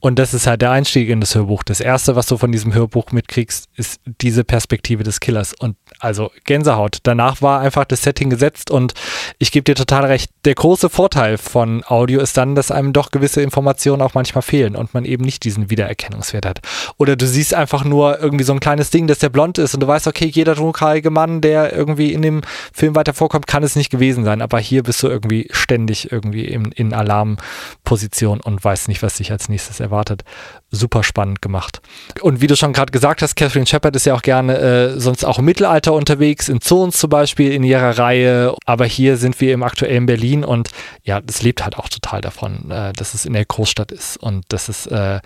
[0.01, 1.65] Und das ist halt der Einstieg in das Hörbuch.
[1.65, 5.55] Das erste, was du von diesem Hörbuch mitkriegst, ist diese Perspektive des Killers.
[5.55, 6.99] Und also Gänsehaut.
[7.03, 8.95] Danach war einfach das Setting gesetzt und
[9.39, 10.31] ich gebe dir total recht.
[10.45, 14.77] Der große Vorteil von Audio ist dann, dass einem doch gewisse Informationen auch manchmal fehlen
[14.77, 16.61] und man eben nicht diesen Wiedererkennungswert hat.
[16.97, 19.81] Oder du siehst einfach nur irgendwie so ein kleines Ding, dass der blond ist und
[19.81, 23.75] du weißt, okay, jeder dunkelhaarige Mann, der irgendwie in dem Film weiter vorkommt, kann es
[23.75, 24.43] nicht gewesen sein.
[24.43, 29.33] Aber hier bist du irgendwie ständig irgendwie in, in Alarmposition und weißt nicht, was dich
[29.33, 30.23] als nächstes erwartet erwartet.
[30.71, 31.81] Super spannend gemacht.
[32.21, 35.25] Und wie du schon gerade gesagt hast, Catherine Shepard ist ja auch gerne äh, sonst
[35.25, 38.55] auch im Mittelalter unterwegs, in Zones zum Beispiel in ihrer Reihe.
[38.67, 40.71] Aber hier sind wir im aktuellen Berlin und
[41.03, 44.45] ja, das lebt halt auch total davon, äh, dass es in der Großstadt ist und
[44.49, 45.21] dass es äh,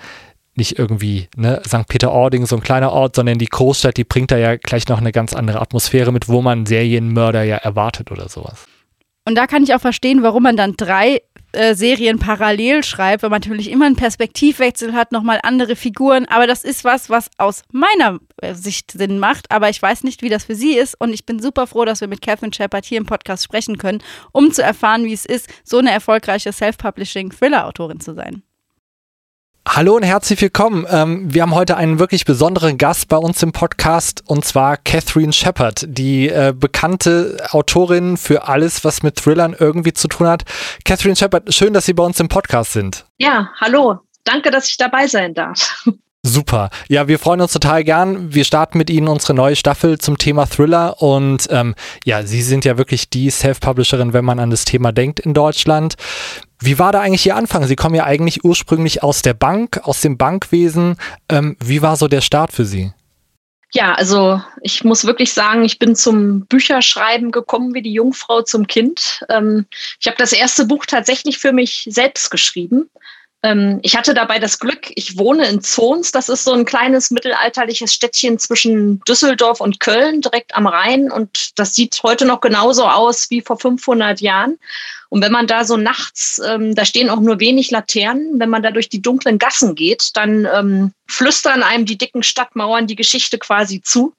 [0.55, 1.89] nicht irgendwie ne, St.
[1.89, 5.13] Peter-Ording, so ein kleiner Ort, sondern die Großstadt, die bringt da ja gleich noch eine
[5.13, 8.67] ganz andere Atmosphäre mit, wo man Serienmörder ja erwartet oder sowas.
[9.25, 11.23] Und da kann ich auch verstehen, warum man dann drei
[11.53, 16.27] äh, Serien parallel schreibt, weil man natürlich immer einen Perspektivwechsel hat, nochmal andere Figuren.
[16.27, 19.51] Aber das ist was, was aus meiner äh, Sicht Sinn macht.
[19.51, 20.99] Aber ich weiß nicht, wie das für sie ist.
[21.01, 24.03] Und ich bin super froh, dass wir mit Catherine Shepard hier im Podcast sprechen können,
[24.33, 28.43] um zu erfahren, wie es ist, so eine erfolgreiche Self-Publishing-Thriller-Autorin zu sein.
[29.67, 30.87] Hallo und herzlich willkommen.
[30.91, 35.33] Ähm, wir haben heute einen wirklich besonderen Gast bei uns im Podcast und zwar Catherine
[35.33, 40.43] Shepard, die äh, bekannte Autorin für alles, was mit Thrillern irgendwie zu tun hat.
[40.85, 43.07] Catherine Shepard, schön, dass Sie bei uns im Podcast sind.
[43.19, 44.01] Ja, hallo.
[44.25, 45.85] Danke, dass ich dabei sein darf.
[46.25, 46.71] Super.
[46.89, 48.33] Ja, wir freuen uns total gern.
[48.33, 52.65] Wir starten mit Ihnen unsere neue Staffel zum Thema Thriller und ähm, ja, Sie sind
[52.65, 55.97] ja wirklich die Self-Publisherin, wenn man an das Thema denkt in Deutschland.
[56.61, 57.67] Wie war da eigentlich Ihr Anfang?
[57.67, 60.97] Sie kommen ja eigentlich ursprünglich aus der Bank, aus dem Bankwesen.
[61.29, 62.93] Ähm, wie war so der Start für Sie?
[63.75, 68.67] Ja, also ich muss wirklich sagen, ich bin zum Bücherschreiben gekommen wie die Jungfrau zum
[68.69, 69.25] Kind.
[69.29, 69.67] Ähm,
[69.99, 72.91] ich habe das erste Buch tatsächlich für mich selbst geschrieben.
[73.43, 77.11] Ähm, ich hatte dabei das Glück, ich wohne in Zons, das ist so ein kleines
[77.11, 81.11] mittelalterliches Städtchen zwischen Düsseldorf und Köln, direkt am Rhein.
[81.11, 84.59] Und das sieht heute noch genauso aus wie vor 500 Jahren.
[85.09, 88.63] Und wenn man da so nachts, ähm, da stehen auch nur wenig Laternen, wenn man
[88.63, 93.39] da durch die dunklen Gassen geht, dann ähm, flüstern einem die dicken Stadtmauern die Geschichte
[93.39, 94.15] quasi zu.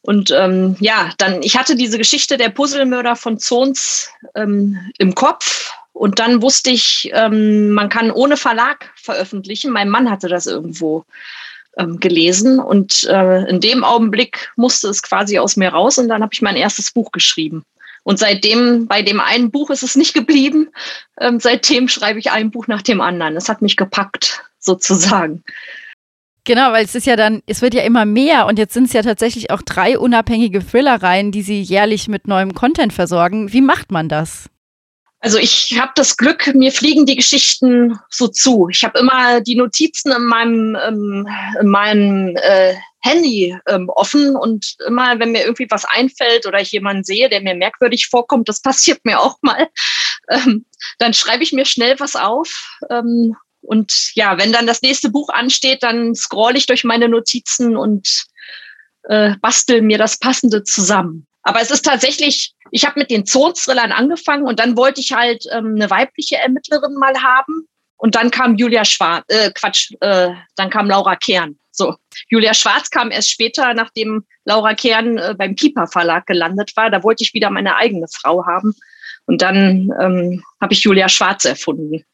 [0.00, 5.70] Und ähm, ja, dann, ich hatte diese Geschichte der Puzzlemörder von Zons ähm, im Kopf,
[5.92, 9.72] und dann wusste ich, ähm, man kann ohne Verlag veröffentlichen.
[9.72, 11.04] Mein Mann hatte das irgendwo
[11.76, 16.22] ähm, gelesen und äh, in dem Augenblick musste es quasi aus mir raus und dann
[16.22, 17.64] habe ich mein erstes Buch geschrieben.
[18.04, 20.70] Und seitdem, bei dem einen Buch ist es nicht geblieben.
[21.20, 23.36] Ähm, seitdem schreibe ich ein Buch nach dem anderen.
[23.36, 25.44] Es hat mich gepackt, sozusagen.
[26.44, 28.92] Genau, weil es ist ja dann, es wird ja immer mehr und jetzt sind es
[28.92, 33.52] ja tatsächlich auch drei unabhängige Thrillereien, die sie jährlich mit neuem Content versorgen.
[33.52, 34.48] Wie macht man das?
[35.24, 38.68] Also ich habe das Glück, mir fliegen die Geschichten so zu.
[38.68, 41.28] Ich habe immer die Notizen in meinem, ähm,
[41.60, 46.72] in meinem äh, Handy ähm, offen und immer, wenn mir irgendwie was einfällt oder ich
[46.72, 49.68] jemanden sehe, der mir merkwürdig vorkommt, das passiert mir auch mal,
[50.28, 50.66] ähm,
[50.98, 52.80] dann schreibe ich mir schnell was auf.
[52.90, 57.76] Ähm, und ja, wenn dann das nächste Buch ansteht, dann scroll ich durch meine Notizen
[57.76, 58.24] und
[59.04, 61.28] äh, bastel mir das Passende zusammen.
[61.42, 65.44] Aber es ist tatsächlich, ich habe mit den Zonthrillern angefangen und dann wollte ich halt
[65.52, 67.66] ähm, eine weibliche Ermittlerin mal haben.
[67.96, 71.56] Und dann kam Julia Schwarz, äh, Quatsch, äh, dann kam Laura Kern.
[71.70, 71.94] So,
[72.28, 76.90] Julia Schwarz kam erst später, nachdem Laura Kern äh, beim Piper Verlag gelandet war.
[76.90, 78.74] Da wollte ich wieder meine eigene Frau haben.
[79.26, 82.04] Und dann ähm, habe ich Julia Schwarz erfunden.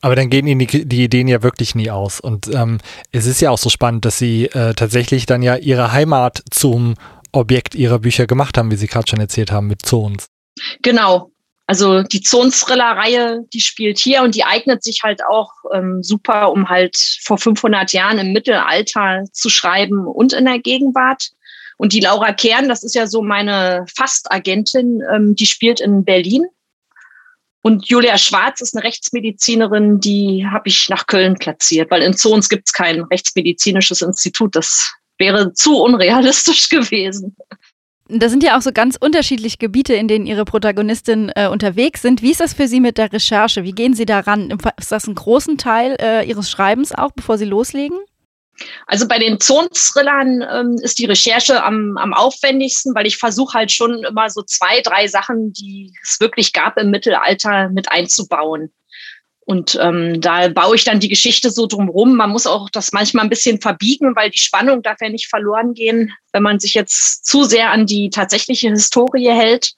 [0.00, 2.20] Aber dann gehen Ihnen die, die, Ideen ja wirklich nie aus.
[2.20, 2.78] Und ähm,
[3.10, 6.94] es ist ja auch so spannend, dass Sie äh, tatsächlich dann ja Ihre Heimat zum
[7.34, 10.26] Objekt ihrer Bücher gemacht haben, wie Sie gerade schon erzählt haben, mit Zons.
[10.82, 11.30] Genau.
[11.66, 16.68] Also die Zons-Thriller-Reihe, die spielt hier und die eignet sich halt auch ähm, super, um
[16.68, 21.30] halt vor 500 Jahren im Mittelalter zu schreiben und in der Gegenwart.
[21.78, 26.44] Und die Laura Kern, das ist ja so meine Fastagentin, ähm, die spielt in Berlin.
[27.62, 32.50] Und Julia Schwarz ist eine Rechtsmedizinerin, die habe ich nach Köln platziert, weil in Zons
[32.50, 34.54] gibt es kein rechtsmedizinisches Institut.
[34.54, 37.36] Das wäre zu unrealistisch gewesen.
[38.06, 42.20] Da sind ja auch so ganz unterschiedliche Gebiete, in denen Ihre Protagonistin äh, unterwegs sind.
[42.20, 43.64] Wie ist das für Sie mit der Recherche?
[43.64, 44.58] Wie gehen Sie daran?
[44.78, 47.98] Ist das ein großen Teil äh, Ihres Schreibens auch, bevor Sie loslegen?
[48.86, 53.72] Also bei den Zonthrillern ähm, ist die Recherche am, am aufwendigsten, weil ich versuche halt
[53.72, 58.72] schon immer so zwei, drei Sachen, die es wirklich gab im Mittelalter, mit einzubauen.
[59.46, 62.16] Und ähm, da baue ich dann die Geschichte so drumherum.
[62.16, 65.74] Man muss auch das manchmal ein bisschen verbiegen, weil die Spannung darf ja nicht verloren
[65.74, 69.72] gehen, wenn man sich jetzt zu sehr an die tatsächliche Historie hält.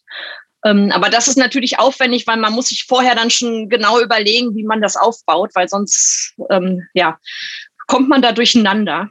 [0.65, 4.55] Ähm, aber das ist natürlich aufwendig, weil man muss sich vorher dann schon genau überlegen,
[4.55, 7.19] wie man das aufbaut, weil sonst ähm, ja,
[7.89, 9.09] kommt man da durcheinander.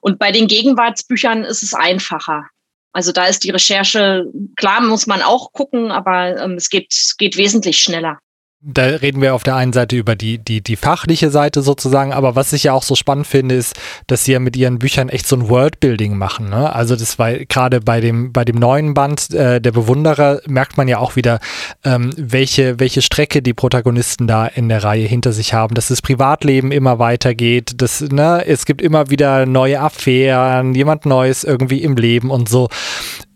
[0.00, 2.46] Und bei den Gegenwartsbüchern ist es einfacher.
[2.92, 7.36] Also da ist die Recherche, klar muss man auch gucken, aber ähm, es geht, geht
[7.36, 8.18] wesentlich schneller.
[8.60, 12.34] Da reden wir auf der einen Seite über die, die, die fachliche Seite sozusagen, aber
[12.34, 13.76] was ich ja auch so spannend finde, ist,
[14.08, 16.50] dass sie ja mit ihren Büchern echt so ein Worldbuilding machen.
[16.50, 16.72] Ne?
[16.74, 20.88] Also das war gerade bei dem, bei dem neuen Band äh, der Bewunderer merkt man
[20.88, 21.38] ja auch wieder,
[21.84, 26.02] ähm, welche, welche Strecke die Protagonisten da in der Reihe hinter sich haben, dass das
[26.02, 31.96] Privatleben immer weitergeht, dass, ne, es gibt immer wieder neue Affären, jemand Neues irgendwie im
[31.96, 32.68] Leben und so.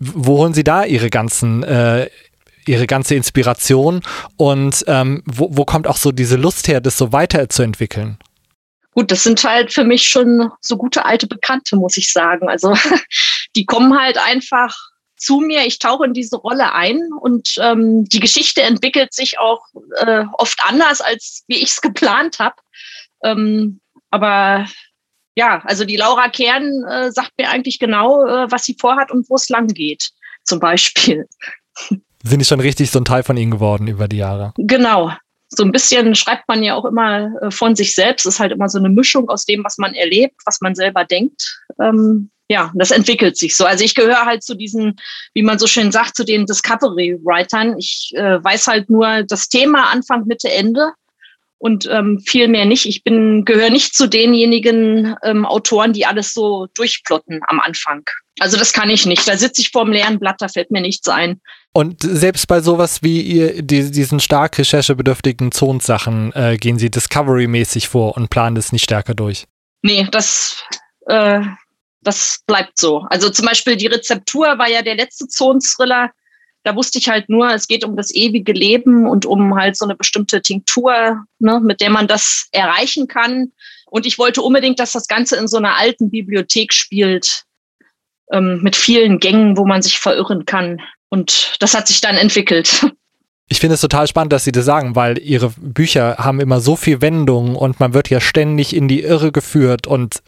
[0.01, 2.09] Wo holen sie da ihre ganzen äh,
[2.67, 4.03] ihre ganze Inspiration
[4.37, 8.19] und ähm, wo, wo kommt auch so diese Lust her, das so weiterzuentwickeln?
[8.95, 12.49] Gut, das sind halt für mich schon so gute alte Bekannte, muss ich sagen.
[12.49, 12.75] Also
[13.57, 14.77] die kommen halt einfach
[15.17, 19.65] zu mir, ich tauche in diese Rolle ein und ähm, die Geschichte entwickelt sich auch
[19.99, 22.57] äh, oft anders, als wie ich es geplant habe.
[23.23, 24.67] Ähm, aber
[25.37, 29.31] ja, also die Laura Kern äh, sagt mir eigentlich genau, äh, was sie vorhat und
[29.31, 30.11] wo es lang geht,
[30.45, 31.29] zum Beispiel
[32.23, 34.53] sind die schon richtig so ein Teil von ihnen geworden über die Jahre.
[34.57, 35.13] Genau.
[35.49, 38.27] So ein bisschen schreibt man ja auch immer äh, von sich selbst.
[38.27, 41.61] Ist halt immer so eine Mischung aus dem, was man erlebt, was man selber denkt.
[41.81, 43.65] Ähm, ja, das entwickelt sich so.
[43.65, 44.97] Also ich gehöre halt zu diesen,
[45.35, 47.79] wie man so schön sagt, zu den Discovery-Writern.
[47.79, 50.93] Ich äh, weiß halt nur das Thema Anfang, Mitte, Ende
[51.63, 52.87] und ähm, viel mehr nicht.
[52.87, 58.03] Ich bin gehöre nicht zu denjenigen ähm, Autoren, die alles so durchplotten am Anfang.
[58.41, 59.29] Also das kann ich nicht.
[59.29, 61.41] Da sitze ich vor dem leeren Blatt, da fällt mir nichts ein.
[61.73, 67.89] Und selbst bei sowas wie ihr, die, diesen stark recherchebedürftigen Zons-Sachen äh, gehen Sie Discovery-mäßig
[67.89, 69.45] vor und planen das nicht stärker durch?
[69.83, 70.65] Nee, das,
[71.07, 71.43] äh,
[72.01, 73.07] das bleibt so.
[73.09, 76.11] Also zum Beispiel die Rezeptur war ja der letzte Zon-Thriller.
[76.65, 79.85] Da wusste ich halt nur, es geht um das ewige Leben und um halt so
[79.85, 83.53] eine bestimmte Tinktur, ne, mit der man das erreichen kann.
[83.87, 87.45] Und ich wollte unbedingt, dass das Ganze in so einer alten Bibliothek spielt,
[88.33, 90.81] ähm, mit vielen Gängen, wo man sich verirren kann.
[91.09, 92.87] Und das hat sich dann entwickelt.
[93.49, 96.75] Ich finde es total spannend, dass Sie das sagen, weil Ihre Bücher haben immer so
[96.75, 100.23] viel Wendungen und man wird ja ständig in die Irre geführt und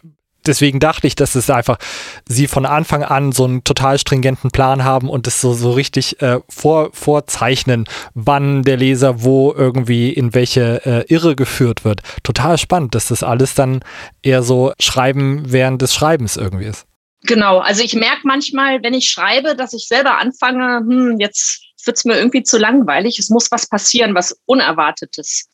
[0.47, 1.79] deswegen dachte ich, dass es einfach
[2.27, 6.21] sie von Anfang an so einen total stringenten Plan haben und es so, so richtig
[6.23, 12.01] äh, vor, vorzeichnen, wann der Leser wo irgendwie in welche äh, Irre geführt wird.
[12.23, 13.81] Total spannend, dass das alles dann
[14.23, 16.87] eher so Schreiben während des Schreibens irgendwie ist.
[17.23, 22.05] Genau, also ich merke manchmal, wenn ich schreibe, dass ich selber anfange, hm, jetzt wird's
[22.05, 25.49] mir irgendwie zu langweilig, es muss was passieren, was Unerwartetes.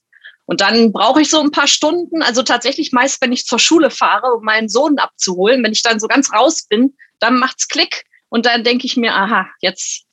[0.51, 3.89] Und dann brauche ich so ein paar Stunden, also tatsächlich meist, wenn ich zur Schule
[3.89, 8.03] fahre, um meinen Sohn abzuholen, wenn ich dann so ganz raus bin, dann macht's Klick
[8.31, 10.07] und dann denke ich mir, aha, jetzt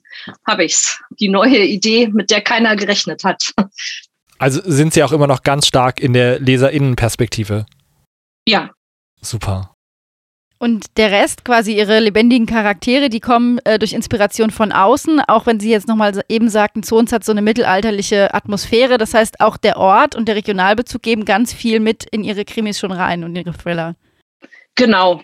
[0.45, 3.51] habe ich's, die neue Idee, mit der keiner gerechnet hat.
[4.37, 7.65] Also sind Sie auch immer noch ganz stark in der Leserinnenperspektive?
[8.47, 8.69] Ja.
[9.19, 9.73] Super.
[10.59, 15.45] Und der Rest, quasi ihre lebendigen Charaktere, die kommen äh, durch Inspiration von außen, auch
[15.45, 18.97] wenn Sie jetzt nochmal eben sagten, Zons hat so eine mittelalterliche Atmosphäre.
[18.97, 22.79] Das heißt, auch der Ort und der Regionalbezug geben ganz viel mit in Ihre Krimis
[22.79, 23.95] schon rein und ihre Thriller.
[24.73, 25.21] Genau.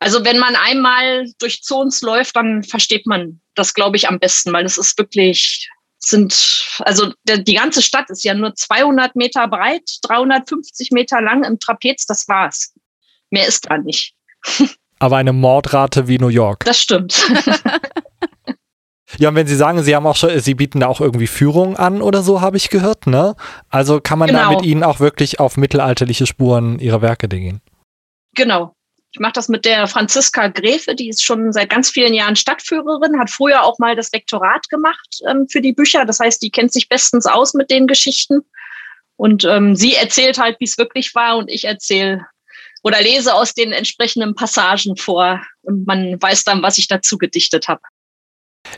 [0.00, 4.52] Also wenn man einmal durch Zons läuft, dann versteht man das, glaube ich, am besten,
[4.52, 9.48] weil es ist wirklich, sind, also der, die ganze Stadt ist ja nur 200 Meter
[9.48, 12.74] breit, 350 Meter lang im Trapez, das war's.
[13.30, 14.14] Mehr ist da nicht.
[14.98, 16.64] Aber eine Mordrate wie New York.
[16.64, 17.30] Das stimmt.
[19.16, 21.76] Ja, und wenn Sie sagen, Sie haben auch schon, Sie bieten da auch irgendwie Führung
[21.76, 23.34] an oder so, habe ich gehört, ne?
[23.70, 24.40] Also kann man genau.
[24.40, 27.60] da mit Ihnen auch wirklich auf mittelalterliche Spuren Ihrer Werke gehen.
[28.34, 28.74] Genau.
[29.10, 33.18] Ich mache das mit der Franziska Gräfe, die ist schon seit ganz vielen Jahren Stadtführerin,
[33.18, 36.04] hat früher auch mal das Lektorat gemacht ähm, für die Bücher.
[36.04, 38.42] Das heißt, die kennt sich bestens aus mit den Geschichten.
[39.16, 42.26] Und ähm, sie erzählt halt, wie es wirklich war und ich erzähle
[42.82, 47.68] oder lese aus den entsprechenden Passagen vor und man weiß dann, was ich dazu gedichtet
[47.68, 47.80] habe.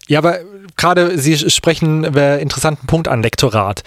[0.09, 0.41] Ja, aber
[0.77, 3.83] gerade Sie sprechen einen interessanten Punkt an Lektorat.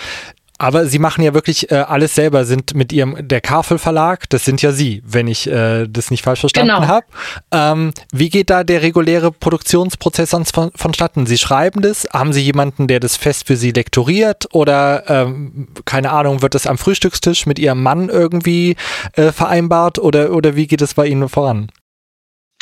[0.64, 4.46] Aber Sie machen ja wirklich äh, alles selber, sind mit Ihrem, der Kafel Verlag, das
[4.46, 6.88] sind ja Sie, wenn ich äh, das nicht falsch verstanden genau.
[6.88, 7.06] habe.
[7.52, 11.26] Ähm, wie geht da der reguläre Produktionsprozess sonst von, vonstatten?
[11.26, 16.12] Sie schreiben das, haben Sie jemanden, der das fest für Sie lektoriert oder, ähm, keine
[16.12, 18.78] Ahnung, wird das am Frühstückstisch mit Ihrem Mann irgendwie
[19.18, 21.74] äh, vereinbart oder, oder wie geht es bei Ihnen voran?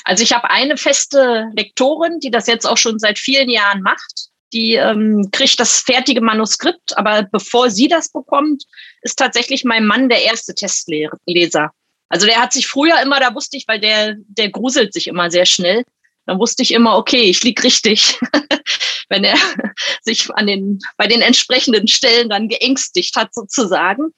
[0.05, 4.30] Also ich habe eine feste Lektorin, die das jetzt auch schon seit vielen Jahren macht
[4.53, 8.63] die ähm, kriegt das fertige Manuskript, aber bevor sie das bekommt,
[9.01, 11.71] ist tatsächlich mein Mann der erste Testleser.
[12.09, 15.31] Also der hat sich früher immer, da wusste ich, weil der, der gruselt sich immer
[15.31, 15.83] sehr schnell.
[16.25, 18.19] Dann wusste ich immer, okay, ich lieg richtig,
[19.09, 19.37] wenn er
[20.01, 24.13] sich an den, bei den entsprechenden Stellen dann geängstigt hat sozusagen.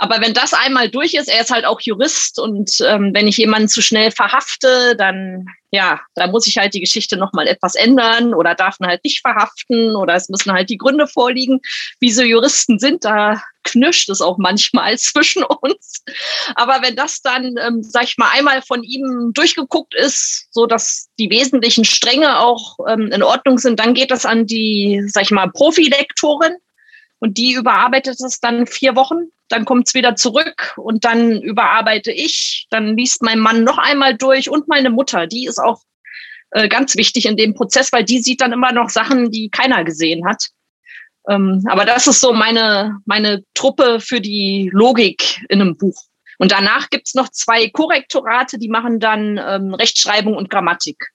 [0.00, 3.36] Aber wenn das einmal durch ist, er ist halt auch Jurist und ähm, wenn ich
[3.36, 8.32] jemanden zu schnell verhafte, dann ja, da muss ich halt die Geschichte nochmal etwas ändern
[8.32, 11.60] oder darf ihn halt nicht verhaften oder es müssen halt die Gründe vorliegen.
[12.00, 16.04] Wie so Juristen sind, da knirscht es auch manchmal zwischen uns.
[16.54, 21.08] Aber wenn das dann, ähm, sag ich mal, einmal von ihm durchgeguckt ist, so dass
[21.18, 25.30] die wesentlichen Stränge auch ähm, in Ordnung sind, dann geht das an die, sag ich
[25.32, 26.56] mal, Profilektorin
[27.20, 29.30] und die überarbeitet es dann vier Wochen.
[29.48, 32.66] Dann kommt es wieder zurück und dann überarbeite ich.
[32.70, 35.26] Dann liest mein Mann noch einmal durch und meine Mutter.
[35.26, 35.82] Die ist auch
[36.50, 39.84] äh, ganz wichtig in dem Prozess, weil die sieht dann immer noch Sachen, die keiner
[39.84, 40.48] gesehen hat.
[41.28, 46.04] Ähm, aber das ist so meine, meine Truppe für die Logik in einem Buch.
[46.38, 51.08] Und danach gibt's noch zwei Korrektorate, die machen dann ähm, Rechtschreibung und Grammatik.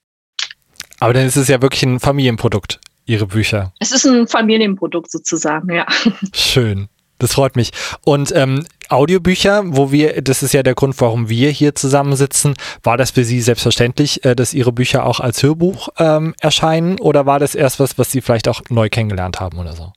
[1.00, 2.80] Aber dann ist es ja wirklich ein Familienprodukt.
[3.06, 3.74] Ihre Bücher.
[3.80, 5.86] Es ist ein Familienprodukt sozusagen, ja.
[6.34, 6.88] Schön.
[7.20, 7.72] Das freut mich.
[8.06, 12.98] Und ähm, Audiobücher, wo wir, das ist ja der Grund, warum wir hier zusammensitzen, war
[12.98, 17.40] das für Sie selbstverständlich, äh, dass Ihre Bücher auch als Hörbuch ähm, erscheinen oder war
[17.40, 19.94] das erst was, was Sie vielleicht auch neu kennengelernt haben oder so?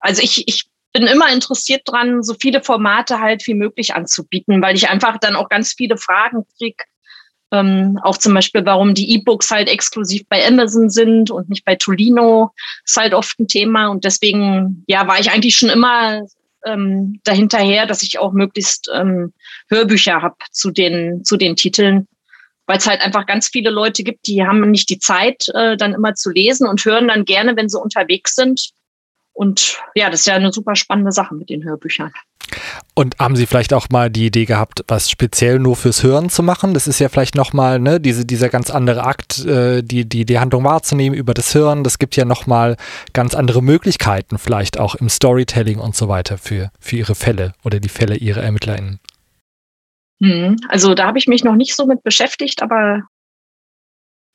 [0.00, 4.76] Also ich, ich bin immer interessiert dran, so viele Formate halt wie möglich anzubieten, weil
[4.76, 6.84] ich einfach dann auch ganz viele Fragen kriege,
[7.54, 11.76] ähm, auch zum Beispiel, warum die E-Books halt exklusiv bei Amazon sind und nicht bei
[11.76, 12.50] Tolino,
[12.84, 13.88] ist halt oft ein Thema.
[13.88, 16.22] Und deswegen, ja, war ich eigentlich schon immer
[16.66, 19.32] ähm, dahinterher, dass ich auch möglichst ähm,
[19.68, 22.08] Hörbücher habe zu den, zu den Titeln,
[22.66, 25.94] weil es halt einfach ganz viele Leute gibt, die haben nicht die Zeit, äh, dann
[25.94, 28.70] immer zu lesen und hören dann gerne, wenn sie unterwegs sind.
[29.32, 32.12] Und ja, das ist ja eine super spannende Sache mit den Hörbüchern.
[32.94, 36.42] Und haben Sie vielleicht auch mal die Idee gehabt, was speziell nur fürs Hören zu
[36.42, 36.74] machen?
[36.74, 40.38] Das ist ja vielleicht nochmal ne, diese, dieser ganz andere Akt, äh, die, die, die
[40.38, 41.84] Handlung wahrzunehmen über das Hören.
[41.84, 42.76] Das gibt ja nochmal
[43.12, 47.80] ganz andere Möglichkeiten, vielleicht auch im Storytelling und so weiter für, für Ihre Fälle oder
[47.80, 49.00] die Fälle Ihrer ErmittlerInnen.
[50.22, 53.02] Hm, also da habe ich mich noch nicht so mit beschäftigt, aber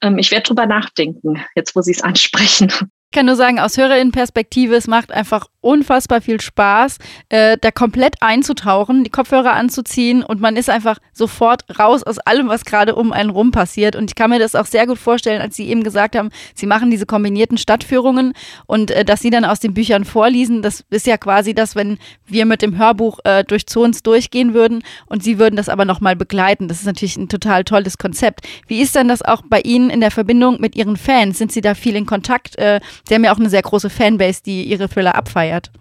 [0.01, 2.71] ähm, ich werde drüber nachdenken, jetzt wo Sie es ansprechen.
[3.11, 6.97] Ich kann nur sagen, aus Hörerinnenperspektive, es macht einfach unfassbar viel Spaß,
[7.29, 12.47] äh, da komplett einzutauchen, die Kopfhörer anzuziehen und man ist einfach sofort raus aus allem,
[12.47, 13.95] was gerade um einen rum passiert.
[13.95, 16.65] Und ich kann mir das auch sehr gut vorstellen, als Sie eben gesagt haben, Sie
[16.65, 18.33] machen diese kombinierten Stadtführungen
[18.67, 21.97] und äh, dass Sie dann aus den Büchern vorlesen, das ist ja quasi das, wenn
[22.25, 26.15] wir mit dem Hörbuch äh, durch Zons durchgehen würden und Sie würden das aber nochmal
[26.15, 26.67] begleiten.
[26.69, 28.47] Das ist natürlich ein total tolles Konzept.
[28.67, 31.37] Wie ist denn das auch bei Ihnen in der Verbindung mit Ihren Fans?
[31.37, 32.57] Sind Sie da viel in Kontakt?
[32.57, 35.71] Äh, Sie haben ja auch eine sehr große Fanbase, die Ihre Thriller abfeiert feiert.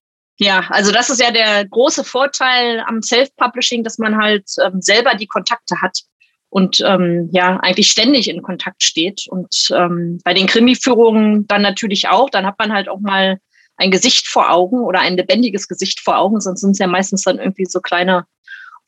[0.41, 5.15] Ja, also das ist ja der große Vorteil am Self-Publishing, dass man halt ähm, selber
[5.15, 6.03] die Kontakte hat
[6.51, 9.27] und ähm, ja eigentlich ständig in Kontakt steht.
[9.29, 12.31] Und ähm, bei den Krimi-Führungen dann natürlich auch.
[12.31, 13.41] Dann hat man halt auch mal
[13.77, 17.23] ein Gesicht vor Augen oder ein lebendiges Gesicht vor Augen, sonst sind es ja meistens
[17.23, 18.25] dann irgendwie so kleine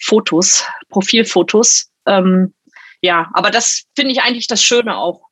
[0.00, 1.90] Fotos, Profilfotos.
[2.06, 2.54] Ähm,
[3.02, 5.22] ja, aber das finde ich eigentlich das Schöne auch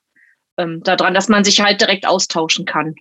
[0.58, 2.94] ähm, daran, dass man sich halt direkt austauschen kann.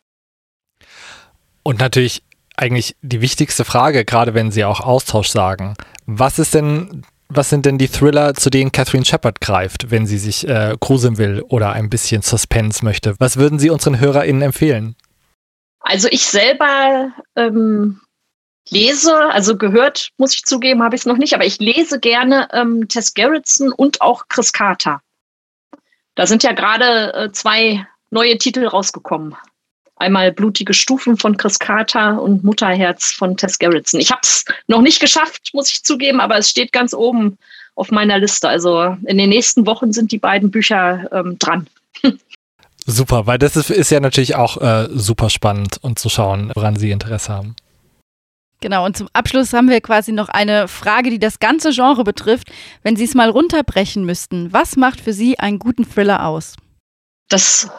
[1.63, 2.23] Und natürlich
[2.57, 5.75] eigentlich die wichtigste Frage, gerade wenn Sie auch Austausch sagen.
[6.05, 10.17] Was ist denn, was sind denn die Thriller, zu denen Catherine Shepard greift, wenn sie
[10.17, 13.15] sich äh, gruseln will oder ein bisschen Suspense möchte?
[13.19, 14.95] Was würden Sie unseren HörerInnen empfehlen?
[15.79, 18.01] Also ich selber ähm,
[18.69, 22.47] lese, also gehört, muss ich zugeben, habe ich es noch nicht, aber ich lese gerne
[22.51, 25.01] ähm, Tess Gerritsen und auch Chris Carter.
[26.15, 29.35] Da sind ja gerade äh, zwei neue Titel rausgekommen.
[29.99, 33.99] Einmal Blutige Stufen von Chris Carter und Mutterherz von Tess Gerritsen.
[33.99, 37.37] Ich habe es noch nicht geschafft, muss ich zugeben, aber es steht ganz oben
[37.75, 38.47] auf meiner Liste.
[38.47, 41.67] Also in den nächsten Wochen sind die beiden Bücher ähm, dran.
[42.85, 46.77] Super, weil das ist, ist ja natürlich auch äh, super spannend und zu schauen, woran
[46.77, 47.55] Sie Interesse haben.
[48.59, 52.51] Genau, und zum Abschluss haben wir quasi noch eine Frage, die das ganze Genre betrifft.
[52.83, 56.55] Wenn Sie es mal runterbrechen müssten, was macht für Sie einen guten Thriller aus?
[57.29, 57.69] Das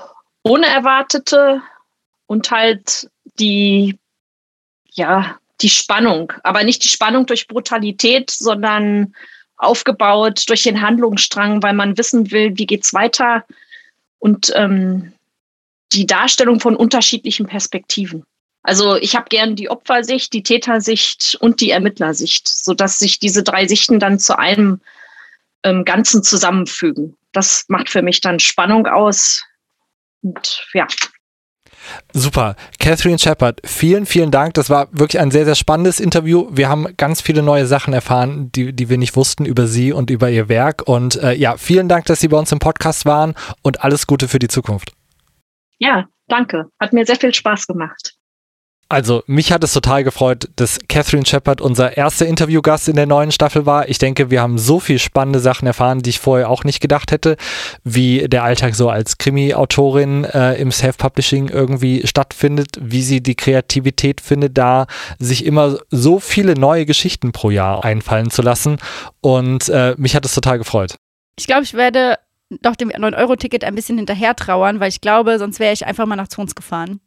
[0.43, 1.63] Unerwartete,
[2.29, 3.11] und halt
[3.41, 3.99] die,
[4.93, 9.15] ja, die Spannung, aber nicht die Spannung durch Brutalität, sondern
[9.57, 13.45] aufgebaut durch den Handlungsstrang, weil man wissen will, wie geht's weiter
[14.21, 15.13] und ähm,
[15.93, 18.25] die Darstellung von unterschiedlichen Perspektiven.
[18.63, 23.67] Also ich habe gern die Opfersicht, die Tätersicht und die Ermittlersicht, sodass sich diese drei
[23.67, 24.81] Sichten dann zu einem
[25.63, 27.17] ähm, Ganzen zusammenfügen.
[27.33, 29.45] Das macht für mich dann Spannung aus.
[30.23, 30.87] Und ja,
[32.13, 32.57] Super.
[32.79, 34.55] Catherine Shepard, vielen, vielen Dank.
[34.55, 36.49] Das war wirklich ein sehr, sehr spannendes Interview.
[36.51, 40.11] Wir haben ganz viele neue Sachen erfahren, die, die wir nicht wussten über Sie und
[40.11, 40.83] über Ihr Werk.
[40.87, 44.29] Und äh, ja, vielen Dank, dass Sie bei uns im Podcast waren und alles Gute
[44.29, 44.93] für die Zukunft.
[45.79, 46.67] Ja, danke.
[46.81, 48.18] Hat mir sehr viel Spaß gemacht.
[48.91, 53.33] Also, mich hat es total gefreut, dass Catherine Shepard unser erster Interviewgast in der neuen
[53.33, 53.87] Staffel war.
[53.91, 57.13] Ich denke, wir haben so viel spannende Sachen erfahren, die ich vorher auch nicht gedacht
[57.13, 57.37] hätte,
[57.85, 64.23] wie der Alltag so als Krimi-Autorin äh, im Self-Publishing irgendwie stattfindet, wie sie die Kreativität
[64.23, 64.87] findet, da
[65.19, 68.79] sich immer so viele neue Geschichten pro Jahr einfallen zu lassen.
[69.21, 70.95] Und äh, mich hat es total gefreut.
[71.39, 72.17] Ich glaube, ich werde
[72.63, 76.17] doch dem 9-Euro-Ticket ein bisschen hinterher trauern, weil ich glaube, sonst wäre ich einfach mal
[76.17, 77.01] nach Zons gefahren.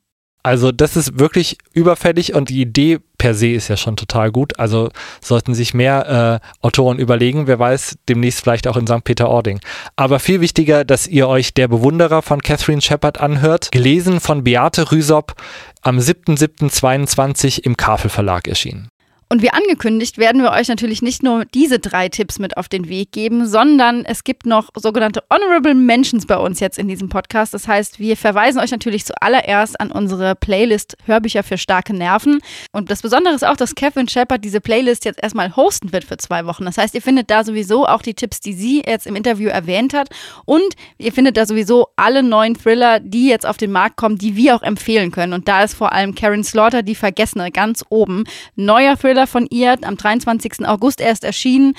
[0.43, 4.57] Also das ist wirklich überfällig und die Idee per se ist ja schon total gut.
[4.59, 4.89] Also
[5.21, 9.03] sollten sich mehr äh, Autoren überlegen, wer weiß, demnächst vielleicht auch in St.
[9.03, 9.59] Peter-Ording.
[9.95, 14.91] Aber viel wichtiger, dass ihr euch Der Bewunderer von Catherine Shepard anhört, gelesen von Beate
[14.91, 15.35] Rüsop,
[15.81, 18.90] am 7.7.22 im Kafel Verlag erschienen.
[19.31, 22.89] Und wie angekündigt, werden wir euch natürlich nicht nur diese drei Tipps mit auf den
[22.89, 27.53] Weg geben, sondern es gibt noch sogenannte Honorable Mentions bei uns jetzt in diesem Podcast.
[27.53, 32.41] Das heißt, wir verweisen euch natürlich zuallererst an unsere Playlist Hörbücher für starke Nerven.
[32.73, 36.17] Und das Besondere ist auch, dass Kevin Shepard diese Playlist jetzt erstmal hosten wird für
[36.17, 36.65] zwei Wochen.
[36.65, 39.93] Das heißt, ihr findet da sowieso auch die Tipps, die sie jetzt im Interview erwähnt
[39.93, 40.09] hat.
[40.43, 44.35] Und ihr findet da sowieso alle neuen Thriller, die jetzt auf den Markt kommen, die
[44.35, 45.31] wir auch empfehlen können.
[45.31, 48.25] Und da ist vor allem Karen Slaughter, die Vergessene, ganz oben.
[48.57, 50.67] Neuer Thriller Thriller von ihr, am 23.
[50.67, 51.75] August erst erschienen.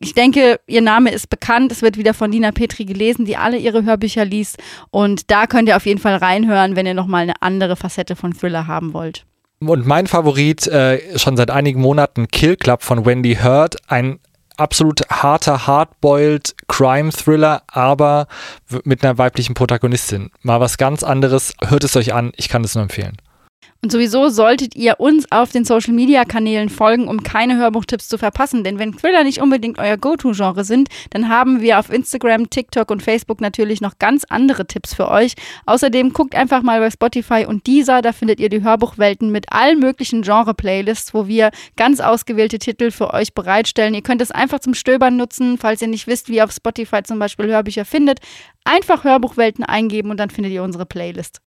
[0.00, 1.72] Ich denke, ihr Name ist bekannt.
[1.72, 4.58] Es wird wieder von Nina Petri gelesen, die alle ihre Hörbücher liest.
[4.90, 8.32] Und da könnt ihr auf jeden Fall reinhören, wenn ihr nochmal eine andere Facette von
[8.32, 9.24] Thriller haben wollt.
[9.60, 13.76] Und mein Favorit äh, schon seit einigen Monaten Kill Club von Wendy Hurd.
[13.88, 14.20] Ein
[14.56, 18.26] absolut harter, hardboiled Crime-Thriller, aber
[18.84, 20.30] mit einer weiblichen Protagonistin.
[20.42, 21.54] Mal was ganz anderes.
[21.66, 22.32] Hört es euch an.
[22.36, 23.16] Ich kann es nur empfehlen.
[23.84, 28.16] Und sowieso solltet ihr uns auf den Social Media Kanälen folgen, um keine Hörbuchtipps zu
[28.16, 28.64] verpassen.
[28.64, 33.02] Denn wenn Thriller nicht unbedingt euer Go-To-Genre sind, dann haben wir auf Instagram, TikTok und
[33.02, 35.34] Facebook natürlich noch ganz andere Tipps für euch.
[35.66, 39.80] Außerdem guckt einfach mal bei Spotify und Deezer, da findet ihr die Hörbuchwelten mit allen
[39.80, 43.92] möglichen Genre-Playlists, wo wir ganz ausgewählte Titel für euch bereitstellen.
[43.92, 47.02] Ihr könnt es einfach zum Stöbern nutzen, falls ihr nicht wisst, wie ihr auf Spotify
[47.02, 48.20] zum Beispiel Hörbücher findet.
[48.64, 51.42] Einfach Hörbuchwelten eingeben und dann findet ihr unsere Playlist.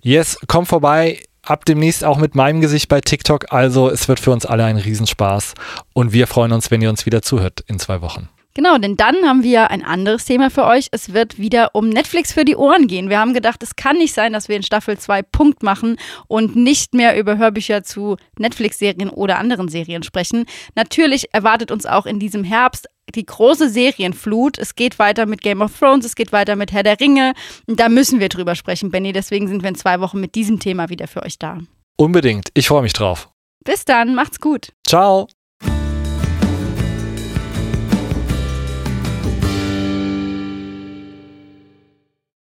[0.00, 3.52] Yes, komm vorbei ab demnächst auch mit meinem Gesicht bei TikTok.
[3.52, 5.54] Also es wird für uns alle ein Riesenspaß.
[5.92, 8.28] Und wir freuen uns, wenn ihr uns wieder zuhört in zwei Wochen.
[8.58, 10.88] Genau, denn dann haben wir ein anderes Thema für euch.
[10.90, 13.08] Es wird wieder um Netflix für die Ohren gehen.
[13.08, 16.56] Wir haben gedacht, es kann nicht sein, dass wir in Staffel 2 Punkt machen und
[16.56, 20.44] nicht mehr über Hörbücher zu Netflix-Serien oder anderen Serien sprechen.
[20.74, 24.58] Natürlich erwartet uns auch in diesem Herbst die große Serienflut.
[24.58, 27.34] Es geht weiter mit Game of Thrones, es geht weiter mit Herr der Ringe.
[27.66, 29.12] Da müssen wir drüber sprechen, Benny.
[29.12, 31.58] Deswegen sind wir in zwei Wochen mit diesem Thema wieder für euch da.
[31.96, 32.50] Unbedingt.
[32.54, 33.28] Ich freue mich drauf.
[33.64, 34.68] Bis dann, macht's gut.
[34.86, 35.28] Ciao.